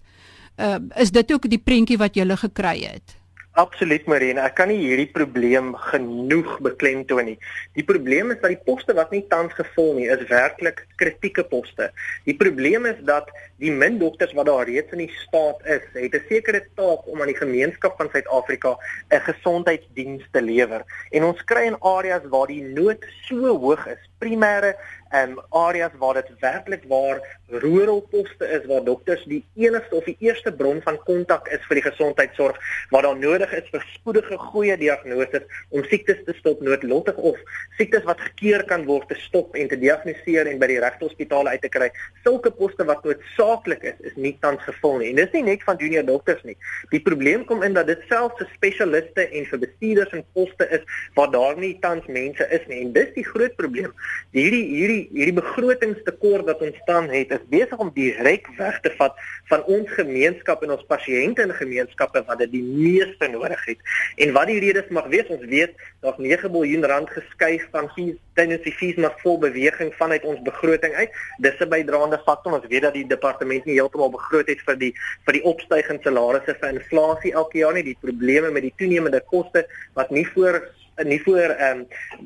Uh, 0.61 0.77
is 1.01 1.11
dit 1.11 1.33
ook 1.33 1.49
die 1.49 1.63
prentjie 1.63 1.97
wat 1.99 2.17
jy 2.17 2.27
gele 2.27 2.37
gekry 2.37 2.79
het? 2.85 3.20
Absoluut 3.61 4.07
Marina, 4.09 4.47
ek 4.49 4.55
kan 4.57 4.71
nie 4.71 4.79
hierdie 4.79 5.11
probleem 5.13 5.75
genoeg 5.91 6.53
beklemtoon 6.65 7.27
nie. 7.29 7.35
Die 7.77 7.85
probleem 7.85 8.31
is 8.33 8.39
dat 8.41 8.55
die 8.55 8.63
poste 8.65 8.95
wat 8.97 9.11
nie 9.13 9.21
tans 9.29 9.53
gevul 9.59 9.99
nie, 9.99 10.07
is 10.09 10.23
werklik 10.31 10.81
kritieke 11.03 11.45
poste. 11.51 11.91
Die 12.25 12.37
probleem 12.41 12.89
is 12.89 13.03
dat 13.05 13.29
die 13.61 13.73
min 13.83 13.99
dokters 14.01 14.33
wat 14.39 14.49
daar 14.49 14.65
reeds 14.71 14.95
in 14.97 15.03
die 15.03 15.11
staat 15.27 15.61
is, 15.77 15.85
het 15.93 16.15
'n 16.17 16.25
sekere 16.31 16.63
taak 16.79 17.05
om 17.05 17.21
aan 17.21 17.33
die 17.33 17.43
gemeenskap 17.43 17.99
van 18.01 18.09
Suid-Afrika 18.09 18.79
'n 19.13 19.21
gesondheidsdiens 19.29 20.25
te 20.33 20.41
lewer. 20.41 20.85
En 21.11 21.25
ons 21.25 21.45
kry 21.45 21.67
in 21.67 21.81
areas 21.81 22.25
waar 22.31 22.47
die 22.47 22.63
nood 22.63 23.05
so 23.29 23.59
hoog 23.61 23.87
is, 23.87 24.01
primêre 24.21 24.73
um 25.13 25.39
areas 25.51 25.93
waar 25.99 26.15
dit 26.15 26.31
werklik 26.41 26.85
waar 26.89 27.21
rural 27.49 28.01
poste 28.11 28.47
is 28.47 28.67
waar 28.67 28.85
dokters 28.85 29.25
die 29.25 29.45
enigste 29.55 29.95
of 29.95 30.05
die 30.05 30.17
eerste 30.19 30.53
bron 30.53 30.83
van 30.83 30.99
kontak 31.05 31.49
is 31.49 31.65
vir 31.69 31.81
die 31.81 31.87
gesondheidsorg 31.91 32.59
waar 32.91 33.03
daar 33.03 33.19
nodig 33.19 33.53
is 33.59 33.67
vir 33.73 33.87
spoedige 33.95 34.39
goeie 34.51 34.77
diagnose 34.79 35.43
om 35.71 35.85
siektes 35.91 36.23
te 36.27 36.35
stop 36.39 36.63
noodlottig 36.63 37.17
of 37.17 37.39
siektes 37.79 38.05
wat 38.07 38.21
gekeur 38.21 38.65
kan 38.69 38.85
word 38.87 39.09
te 39.09 39.19
stop 39.27 39.57
en 39.59 39.69
te 39.71 39.79
diagnoseer 39.81 40.49
en 40.51 40.61
by 40.61 40.69
die 40.71 40.79
regte 40.83 41.07
hospitale 41.07 41.55
uit 41.55 41.63
te 41.65 41.71
kry. 41.73 41.89
Sulke 42.25 42.53
poste 42.55 42.87
wat 42.89 43.05
noodsaaklik 43.07 43.87
is 43.93 43.99
is 44.11 44.17
nie 44.17 44.35
tans 44.45 44.63
gevul 44.67 44.99
nie. 45.01 45.11
En 45.13 45.21
dis 45.21 45.35
nie 45.37 45.45
net 45.51 45.65
van 45.67 45.81
junior 45.81 46.07
dokters 46.07 46.43
nie. 46.49 46.57
Die 46.95 47.03
probleem 47.05 47.45
kom 47.49 47.65
in 47.67 47.77
dat 47.77 47.89
dit 47.91 48.03
selfs 48.11 48.39
vir 48.41 48.51
spesialiste 48.55 49.27
en 49.27 49.49
vir 49.51 49.63
bestuurders 49.65 50.17
en 50.17 50.25
poste 50.37 50.69
is 50.77 50.87
waar 51.19 51.33
daar 51.35 51.59
nie 51.61 51.73
tans 51.85 52.07
mense 52.11 52.47
is 52.57 52.67
nie. 52.71 52.83
En 52.85 52.95
dis 52.97 53.13
die 53.17 53.27
groot 53.27 53.57
probleem. 53.61 53.95
Hierdie 54.37 54.65
hierdie 54.71 55.00
hierdie 55.11 55.37
begrotingstekort 55.37 56.47
wat 56.49 56.63
ontstaan 56.65 57.09
het 57.13 57.33
is 57.37 57.45
besig 57.53 57.79
om 57.79 57.91
direk 57.95 58.49
weg 58.59 58.81
te 58.85 58.93
vat 58.99 59.17
van 59.51 59.65
ons 59.65 59.91
gemeenskap 59.97 60.63
en 60.63 60.75
ons 60.77 60.87
pasiënte 60.89 61.43
in 61.47 61.55
gemeenskappe 61.59 62.23
wat 62.27 62.43
dit 62.45 62.53
die 62.53 62.63
meeste 62.63 63.29
nodig 63.33 63.65
het. 63.67 63.79
En 64.17 64.35
wat 64.37 64.51
die 64.51 64.61
redes 64.63 64.89
mag 64.95 65.09
wees, 65.13 65.29
ons 65.33 65.45
weet 65.51 65.77
daar's 66.01 66.19
9 66.19 66.51
miljard 66.53 66.91
rand 66.91 67.11
geskuif 67.11 67.67
van 67.75 67.91
fees 67.97 68.19
tydens 68.39 68.65
die 68.65 68.73
fees 68.73 68.97
maar 68.97 69.17
vol 69.23 69.39
beweging 69.43 69.93
vanuit 69.99 70.25
ons 70.25 70.41
begroting 70.47 70.95
uit. 70.95 71.11
Dis 71.45 71.61
'n 71.61 71.69
bydraende 71.69 72.21
faktor. 72.25 72.53
Ons 72.53 72.69
weet 72.69 72.83
dat 72.83 72.95
die 72.95 73.07
departement 73.07 73.65
nie 73.65 73.79
heeltemal 73.79 74.11
begroot 74.11 74.49
het 74.49 74.61
vir 74.67 74.77
die 74.79 74.93
vir 75.27 75.33
die 75.33 75.45
opstygende 75.45 76.03
salarisse 76.03 76.57
vir 76.61 76.71
inflasie 76.71 77.33
elke 77.33 77.59
jaar 77.59 77.75
nie, 77.75 77.83
die 77.83 77.99
probleme 78.01 78.51
met 78.51 78.63
die 78.63 78.75
toenemende 78.77 79.21
koste 79.21 79.67
wat 79.95 80.11
nie 80.11 80.27
voor 80.35 80.63
nie 81.05 81.21
voor 81.23 81.55
ehm 81.57 81.85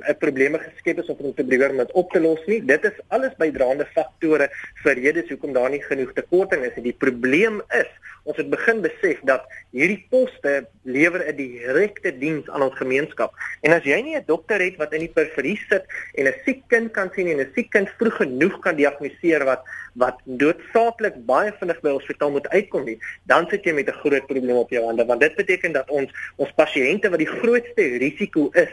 um, 0.09 0.17
probleme 0.19 0.59
geskep 0.59 0.99
is 0.99 1.09
om 1.09 1.17
te 1.17 1.45
probeer 1.45 1.71
om 1.71 1.83
dit 1.83 1.93
op 1.93 2.11
te 2.13 2.21
los 2.21 2.41
nie. 2.47 2.61
Dit 2.65 2.85
is 2.85 2.97
alles 3.09 3.37
bydraende 3.39 3.87
faktore 3.95 4.49
vir 4.83 4.95
redes 4.95 5.29
hoekom 5.29 5.53
daar 5.53 5.71
nie 5.71 5.83
genoeg 5.83 6.13
tekorting 6.13 6.65
is. 6.65 6.83
Die 6.83 6.97
probleem 6.99 7.63
is 7.69 7.91
ons 8.25 8.39
het 8.41 8.49
begin 8.49 8.81
besef 8.85 9.21
dat 9.29 9.45
hierdie 9.77 10.01
poste 10.11 10.65
lewer 10.83 11.21
'n 11.29 11.37
direkte 11.37 12.11
diens 12.19 12.49
aan 12.49 12.63
ons 12.63 12.77
gemeenskap. 12.77 13.33
En 13.63 13.73
as 13.73 13.85
jy 13.85 14.01
nie 14.01 14.17
'n 14.17 14.25
dokter 14.27 14.61
het 14.61 14.77
wat 14.77 14.93
in 14.93 15.01
die 15.01 15.13
periferie 15.13 15.61
sit 15.69 15.85
en 16.15 16.27
'n 16.27 16.35
siek 16.45 16.63
kind 16.69 16.93
kan 16.93 17.11
sien 17.15 17.29
en 17.29 17.41
'n 17.41 17.53
siek 17.55 17.71
kind 17.71 17.89
vroeg 17.99 18.17
genoeg 18.17 18.61
kan 18.61 18.77
diagnoseer 18.77 19.45
wat 19.45 19.63
wat 19.95 20.19
doodsaaklik 20.25 21.15
baie 21.27 21.53
vinnig 21.59 21.81
by 21.81 21.91
hospitaal 21.91 22.31
moet 22.31 22.49
uitkom 22.49 22.85
nie, 22.85 22.99
dan 23.25 23.47
sit 23.49 23.65
jy 23.65 23.73
met 23.73 23.89
'n 23.89 24.01
groot 24.03 24.27
probleem 24.27 24.57
op 24.57 24.71
jou 24.71 24.85
hande 24.85 25.05
want 25.05 25.21
dit 25.21 25.37
beteken 25.37 25.73
dat 25.73 25.91
ons 25.91 26.11
ons 26.37 26.53
pasiënte 26.57 27.11
wat 27.11 27.19
die 27.19 27.35
grootste 27.41 27.83
risiko 27.99 28.51
is 28.53 28.64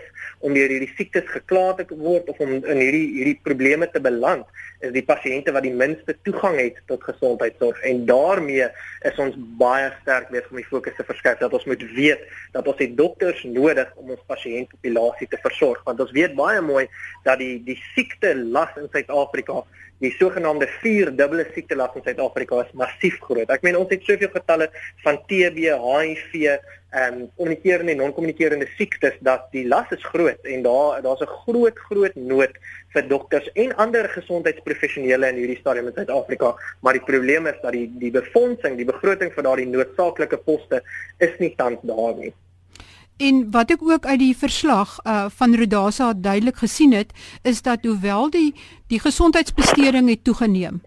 om 0.41 0.53
deur 0.53 0.71
hierdie 0.73 0.93
siektes 0.97 1.27
gekla 1.29 1.73
te 1.77 1.85
word 1.89 2.29
of 2.31 2.39
om 2.41 2.53
in 2.59 2.81
hierdie 2.81 3.07
hierdie 3.17 3.39
probleme 3.45 3.89
te 3.91 4.01
beland, 4.01 4.47
is 4.81 4.93
die 4.95 5.05
pasiënte 5.05 5.53
wat 5.53 5.65
die 5.65 5.73
minste 5.73 6.15
toegang 6.25 6.57
het 6.57 6.79
tot 6.89 7.03
gesondheidsorg 7.05 7.81
en 7.87 8.03
daarmee 8.09 8.67
is 9.07 9.19
ons 9.21 9.37
baie 9.59 9.91
sterk 10.01 10.31
weer 10.33 10.47
om 10.49 10.57
die 10.57 10.67
fokus 10.67 10.97
te 10.97 11.05
verskuif 11.05 11.37
dat 11.41 11.53
ons 11.53 11.67
moet 11.69 11.83
weet 11.95 12.23
dat 12.55 12.67
ons 12.67 12.81
het 12.81 12.95
dokters 12.97 13.43
nodig 13.45 13.91
om 14.01 14.13
ons 14.15 14.25
pasiëntpopulasie 14.31 15.29
te 15.29 15.41
versorg 15.45 15.83
want 15.85 16.01
ons 16.01 16.15
weet 16.17 16.33
baie 16.39 16.61
mooi 16.65 16.87
dat 17.27 17.41
die 17.41 17.59
die 17.67 17.77
siekte 17.93 18.33
las 18.41 18.73
in 18.81 18.89
Suid-Afrika 18.89 19.61
die 20.01 20.11
sogenaamde 20.17 20.67
vier 20.81 21.11
dubbele 21.15 21.45
siekte 21.53 21.77
las 21.77 21.95
in 21.95 22.03
Suid-Afrika 22.05 22.63
is 22.65 22.73
massief 22.77 23.19
groot. 23.21 23.49
Ek 23.53 23.65
meen 23.65 23.77
ons 23.77 23.91
het 23.93 24.03
soveel 24.07 24.31
getalle 24.33 24.67
van 25.05 25.19
TB, 25.29 25.67
HIV, 25.77 26.33
ehm 26.91 27.21
um, 27.21 27.27
kommunikerende 27.37 27.93
en 27.93 28.01
non-kommunikerende 28.01 28.65
siektes 28.75 29.13
dat 29.23 29.45
die 29.53 29.63
las 29.63 29.93
is 29.95 30.03
groot 30.11 30.49
en 30.53 30.65
daar 30.65 30.99
daar's 31.05 31.21
'n 31.23 31.35
groot 31.45 31.77
groot 31.87 32.15
nood 32.15 32.51
vir 32.93 33.07
dokters 33.07 33.47
en 33.53 33.75
ander 33.75 34.09
gesondheidsprofessionele 34.09 35.29
in 35.29 35.39
hierdie 35.39 35.61
stadium 35.61 35.87
in 35.87 35.93
Suid-Afrika, 35.93 36.55
maar 36.81 36.93
die 36.93 37.07
probleem 37.11 37.47
is 37.47 37.61
dat 37.61 37.71
die 37.71 37.87
die 37.99 38.11
befondsing, 38.11 38.75
die 38.75 38.91
begroting 38.93 39.31
vir 39.31 39.43
daardie 39.43 39.67
noodsaaklike 39.67 40.37
poste 40.37 40.83
is 41.19 41.39
nie 41.39 41.53
tans 41.55 41.79
daar 41.83 42.15
nie. 42.15 42.33
En 43.17 43.51
wat 43.51 43.71
ek 43.71 43.81
ook 43.85 44.05
uit 44.05 44.19
die 44.19 44.37
verslag 44.37 44.99
uh, 45.03 45.25
van 45.29 45.55
Rodasa 45.55 46.13
duidelik 46.13 46.57
gesien 46.57 46.93
het, 46.93 47.11
is 47.43 47.61
dat 47.61 47.85
hoewel 47.85 48.29
die 48.29 48.53
die 48.87 48.99
gesondheidsbesteding 48.99 50.09
het 50.09 50.23
toegeneem 50.23 50.81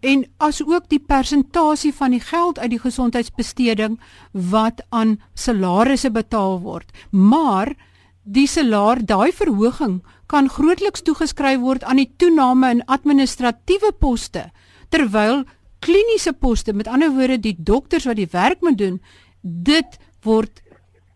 en 0.00 0.24
as 0.40 0.62
ook 0.64 0.88
die 0.88 1.00
persentasie 1.00 1.92
van 1.94 2.14
die 2.16 2.20
geld 2.20 2.58
uit 2.58 2.70
die 2.70 2.80
gesondheidsbesteding 2.80 3.98
wat 4.32 4.80
aan 4.88 5.18
salarisse 5.34 6.10
betaal 6.10 6.60
word, 6.60 6.88
maar 7.10 7.74
die 8.22 8.46
salaar 8.50 9.04
daai 9.04 9.32
verhoging 9.32 10.00
kan 10.26 10.48
grootliks 10.50 11.04
toegeskryf 11.06 11.60
word 11.62 11.84
aan 11.84 12.00
die 12.00 12.10
toename 12.18 12.70
in 12.74 12.82
administratiewe 12.90 13.92
poste 14.00 14.48
terwyl 14.90 15.44
kliniese 15.84 16.32
poste 16.32 16.72
met 16.72 16.88
ander 16.90 17.12
woorde 17.14 17.38
die 17.38 17.54
dokters 17.58 18.08
wat 18.08 18.18
die 18.18 18.30
werk 18.32 18.64
moet 18.66 18.78
doen 18.80 18.98
dit 19.42 19.98
word 20.26 20.62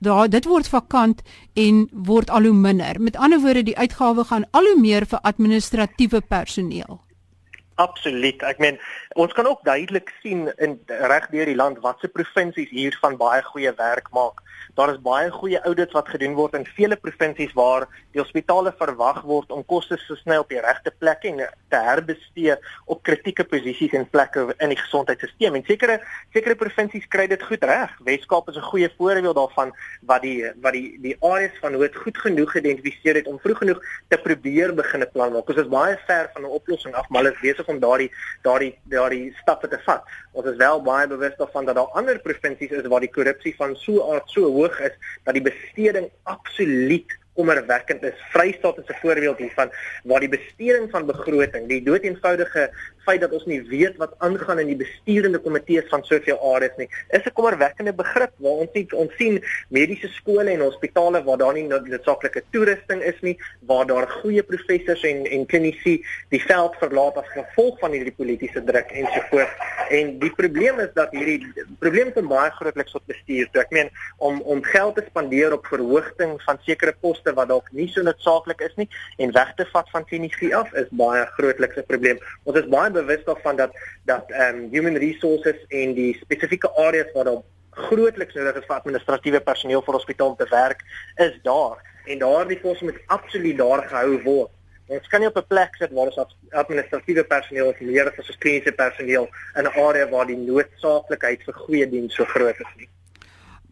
daar 0.00 0.28
dit 0.32 0.44
word 0.48 0.68
vakant 0.68 1.22
en 1.54 1.84
word 1.92 2.30
al 2.30 2.48
hoe 2.48 2.56
minder. 2.56 3.00
Met 3.00 3.16
ander 3.16 3.40
woorde, 3.40 3.62
die 3.62 3.76
uitgawe 3.76 4.24
gaan 4.24 4.48
al 4.50 4.72
hoe 4.72 4.80
meer 4.80 5.06
vir 5.06 5.20
administratiewe 5.20 6.20
personeel. 6.20 7.00
Absoluut. 7.80 8.42
Ek 8.44 8.58
meen, 8.60 8.76
ons 9.16 9.32
kan 9.32 9.46
ook 9.48 9.62
duidelik 9.64 10.12
sien 10.20 10.48
in 10.66 10.76
reg 11.12 11.28
deur 11.32 11.48
die 11.48 11.56
land 11.56 11.80
watse 11.84 12.10
provinsies 12.12 12.68
hier 12.76 12.96
van 13.00 13.16
baie 13.20 13.42
goeie 13.52 13.72
werk 13.78 14.10
maak 14.16 14.42
daar 14.74 14.92
is 14.92 15.00
baie 15.02 15.30
goeie 15.30 15.60
audits 15.68 15.92
wat 15.92 16.08
gedoen 16.08 16.34
word 16.38 16.54
in 16.58 16.66
vele 16.76 16.96
provinsies 16.96 17.52
waar 17.58 17.86
die 18.14 18.20
hospitale 18.20 18.72
verwag 18.78 19.20
word 19.28 19.50
om 19.54 19.64
kostes 19.72 20.02
so 20.06 20.16
snel 20.20 20.44
op 20.44 20.52
die 20.52 20.60
regte 20.62 20.92
plek 21.02 21.24
en 21.28 21.42
te 21.72 21.80
herbestee 21.86 22.56
op 22.90 23.02
kritieke 23.06 23.44
posisies 23.50 23.94
en 23.98 24.06
plekke 24.10 24.46
in 24.58 24.72
die 24.72 24.78
gesondheidstelsel. 24.80 25.58
En 25.58 25.66
sekere 25.66 25.98
sekere 26.34 26.56
provinsies 26.58 27.08
kry 27.10 27.26
dit 27.30 27.42
goed 27.42 27.64
reg. 27.66 27.92
Weskaap 28.06 28.48
is 28.50 28.56
'n 28.56 28.70
goeie 28.70 28.90
voorbeeld 28.96 29.36
daarvan 29.36 29.74
wat 30.02 30.22
die 30.22 30.44
wat 30.62 30.72
die 30.72 30.98
die 31.00 31.16
areas 31.20 31.58
van 31.60 31.78
dit 31.78 31.96
goed 31.96 32.18
genoeg 32.18 32.50
geïdentifiseer 32.52 33.14
het 33.14 33.26
om 33.26 33.38
vroeg 33.38 33.58
genoeg 33.58 33.80
te 34.08 34.18
probeer 34.18 34.74
begin 34.74 35.00
'n 35.00 35.10
plan 35.12 35.32
maak. 35.32 35.48
Ons 35.48 35.58
is 35.58 35.68
baie 35.68 35.98
ver 36.06 36.30
van 36.32 36.42
'n 36.42 36.56
oplossing 36.58 36.94
af, 36.94 37.08
maar 37.08 37.22
hulle 37.22 37.34
is 37.34 37.40
besig 37.40 37.68
om 37.70 37.80
daardie 37.82 38.10
daardie 38.46 38.72
daardie 38.92 39.30
stappe 39.42 39.70
te 39.70 39.78
vat. 39.86 40.04
Ons 40.32 40.50
is 40.52 40.58
wel 40.60 40.82
baie 40.86 41.06
bewus 41.10 41.36
daarvan 41.38 41.70
dat 41.70 41.78
daar 41.78 41.96
ander 42.00 42.20
provinsies 42.26 42.74
is 42.80 42.90
waar 42.90 43.04
die 43.06 43.14
korrupsie 43.14 43.54
van 43.58 43.76
so 43.76 44.04
aard 44.12 44.28
so 44.30 44.50
hoog 44.58 44.80
is 44.90 44.98
dat 45.24 45.36
die 45.38 45.46
besteding 45.46 46.10
absoluut 46.22 47.19
kommerwekkend 47.34 48.02
is. 48.02 48.14
Vrystaat 48.32 48.78
is 48.78 48.88
'n 48.88 49.00
voorbeeld 49.02 49.38
hiervan 49.38 49.70
waar 50.04 50.20
die 50.20 50.28
besteding 50.28 50.90
van 50.90 51.06
begroting, 51.06 51.68
die 51.68 51.82
doeteenvoudige 51.82 52.70
feit 53.04 53.20
dat 53.20 53.32
ons 53.32 53.44
nie 53.44 53.62
weet 53.68 53.96
wat 53.96 54.14
aangaan 54.18 54.58
in 54.58 54.66
die 54.66 54.76
besturende 54.76 55.38
komitees 55.38 55.88
van 55.88 56.04
soveel 56.04 56.38
areas 56.54 56.76
nie, 56.76 56.88
is 57.10 57.24
'n 57.24 57.32
kommerwekkende 57.32 57.92
begrip 57.92 58.32
waar 58.36 58.60
ons 58.62 58.70
sien 58.72 58.92
ons 58.92 59.16
sien 59.16 59.44
mediese 59.68 60.08
skole 60.08 60.50
en 60.50 60.60
hospitale 60.60 61.22
waar 61.24 61.38
daar 61.38 61.52
nie 61.52 61.66
noodsaaklike 61.66 62.42
toerusting 62.50 63.02
is 63.02 63.20
nie, 63.20 63.38
waar 63.60 63.86
daar 63.86 64.08
goeie 64.08 64.42
professors 64.42 65.02
en 65.02 65.24
en 65.26 65.46
klinici 65.46 66.04
die 66.28 66.42
veld 66.42 66.76
verlaat 66.76 67.16
as 67.16 67.28
gevolg 67.28 67.78
van 67.78 67.92
hierdie 67.92 68.16
politieke 68.16 68.64
druk 68.64 68.90
en 68.90 69.06
so 69.14 69.20
voort. 69.30 69.54
En 69.90 70.18
die 70.18 70.32
probleem 70.34 70.78
is 70.80 70.92
dat 70.94 71.10
hierdie 71.10 71.52
probleem 71.78 72.12
kom 72.12 72.28
baie 72.28 72.50
grootliks 72.50 72.92
tot 72.92 73.06
bestuur. 73.06 73.48
So 73.52 73.60
ek 73.60 73.70
meen 73.70 73.90
om 74.18 74.40
om 74.40 74.62
geld 74.62 74.94
te 74.94 75.04
spandeer 75.08 75.52
op 75.52 75.66
verhoging 75.66 76.42
van 76.42 76.58
sekere 76.62 76.94
poste 77.00 77.19
poste 77.20 77.34
wat 77.36 77.48
dalk 77.48 77.68
nie 77.72 77.88
so 77.88 78.02
noodsaaklik 78.02 78.60
is 78.60 78.76
nie 78.76 78.88
en 79.18 79.32
weg 79.32 79.54
te 79.56 79.66
vat 79.72 79.88
van 79.92 80.04
kliniese 80.04 80.54
af 80.56 80.72
is 80.74 80.88
baie 80.90 81.24
grootliks 81.36 81.76
'n 81.76 81.86
probleem. 81.86 82.18
Ons 82.44 82.58
is 82.58 82.68
baie 82.68 82.90
bewus 82.90 83.24
daarvan 83.24 83.56
dat 83.56 83.72
dat 84.06 84.30
ehm 84.30 84.56
um, 84.56 84.68
human 84.70 84.96
resources 84.96 85.56
en 85.68 85.94
die 85.94 86.16
spesifieke 86.20 86.70
areas 86.76 87.12
waar 87.14 87.24
daar 87.24 87.42
grootliks 87.70 88.34
nodig 88.34 88.56
is 88.56 88.66
vir 88.66 88.76
administratiewe 88.76 89.40
personeel 89.40 89.82
vir 89.82 89.94
hospitaal 89.94 90.36
te 90.36 90.46
werk 90.50 90.80
is 91.16 91.38
daar 91.42 91.76
en 92.06 92.18
daardie 92.18 92.60
poste 92.60 92.84
moet 92.84 93.00
absoluut 93.06 93.58
daar 93.58 93.82
gehou 93.88 94.22
word. 94.22 94.50
Ons 94.88 95.06
kan 95.08 95.20
nie 95.20 95.28
op 95.28 95.36
'n 95.36 95.46
plek 95.46 95.76
sit 95.78 95.92
waar 95.92 96.06
ons 96.10 96.36
administratiewe 96.50 97.24
personeel 97.24 97.66
of 97.66 97.80
meer 97.80 98.12
as 98.18 98.38
kliniese 98.38 98.72
personeel 98.72 99.28
in 99.56 99.64
'n 99.64 99.78
area 99.86 100.08
waar 100.08 100.26
die 100.26 100.36
noodsaaklikheid 100.36 101.42
vir 101.42 101.54
goeie 101.54 101.90
diens 101.90 102.14
so 102.14 102.24
groot 102.24 102.58
is 102.60 102.74
nie. 102.76 102.88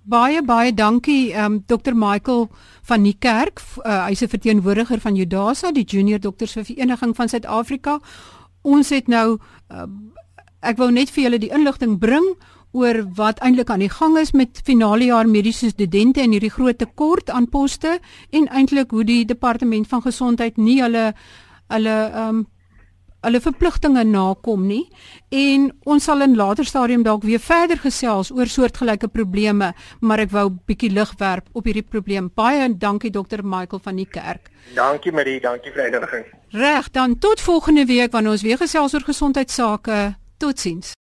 Baie 0.08 0.40
baie 0.40 0.72
dankie 0.72 1.34
um, 1.36 1.58
Dr 1.68 1.92
Michael 1.92 2.46
van 2.88 3.02
die 3.04 3.16
kerk. 3.20 3.60
Uh, 3.84 4.06
Hy's 4.06 4.22
'n 4.24 4.28
verteenwoordiger 4.32 5.00
van 5.00 5.14
Judasa, 5.14 5.72
die 5.72 5.84
Junior 5.84 6.18
Dokters 6.18 6.52
Vereniging 6.52 7.16
van 7.16 7.28
Suid-Afrika. 7.28 7.98
Ons 8.62 8.88
het 8.88 9.06
nou 9.06 9.38
uh, 9.68 9.84
ek 10.60 10.78
wou 10.78 10.90
net 10.90 11.10
vir 11.10 11.24
julle 11.24 11.38
die 11.38 11.52
inligting 11.52 11.98
bring 11.98 12.24
oor 12.72 13.04
wat 13.16 13.38
eintlik 13.44 13.70
aan 13.70 13.84
die 13.84 13.92
gang 13.92 14.16
is 14.18 14.32
met 14.32 14.60
finale 14.64 15.04
jaar 15.04 15.28
mediese 15.28 15.68
studente 15.68 16.20
en 16.20 16.32
hierdie 16.32 16.52
groot 16.56 16.78
tekort 16.78 17.30
aan 17.30 17.48
poste 17.48 18.00
en 18.30 18.48
eintlik 18.48 18.90
hoe 18.90 19.04
die 19.04 19.24
departement 19.24 19.88
van 19.88 20.02
gesondheid 20.02 20.56
nie 20.56 20.80
hulle 20.82 21.12
hulle 21.68 21.96
um, 22.16 22.46
hulle 23.26 23.40
verpligtinge 23.42 24.04
nakom 24.06 24.66
nie 24.68 24.84
en 25.34 25.68
ons 25.90 26.04
sal 26.04 26.22
in 26.22 26.36
later 26.38 26.64
stadium 26.64 27.02
dalk 27.06 27.24
weer 27.26 27.42
verder 27.42 27.80
gesels 27.82 28.30
oor 28.30 28.46
soortgelyke 28.46 29.10
probleme 29.10 29.72
maar 30.00 30.22
ek 30.22 30.32
wou 30.34 30.46
bietjie 30.70 30.92
lig 30.94 31.12
werp 31.18 31.48
op 31.52 31.66
hierdie 31.66 31.86
probleem. 31.86 32.30
Baie 32.34 32.68
dankie 32.78 33.10
dokter 33.10 33.42
Michael 33.44 33.82
van 33.82 33.98
die 33.98 34.06
kerk. 34.06 34.50
Dankie 34.76 35.12
Marie. 35.12 35.40
Dankie 35.40 35.72
vir 35.72 35.82
die 35.82 35.90
uitnodiging. 35.90 36.24
Reg 36.54 36.90
dan 36.94 37.18
tot 37.18 37.40
volgende 37.40 37.84
week 37.88 38.12
wanneer 38.12 38.36
ons 38.36 38.46
weer 38.46 38.60
gesels 38.60 38.94
oor 38.94 39.06
gesondheidsake. 39.06 39.98
Totsiens 40.38 40.94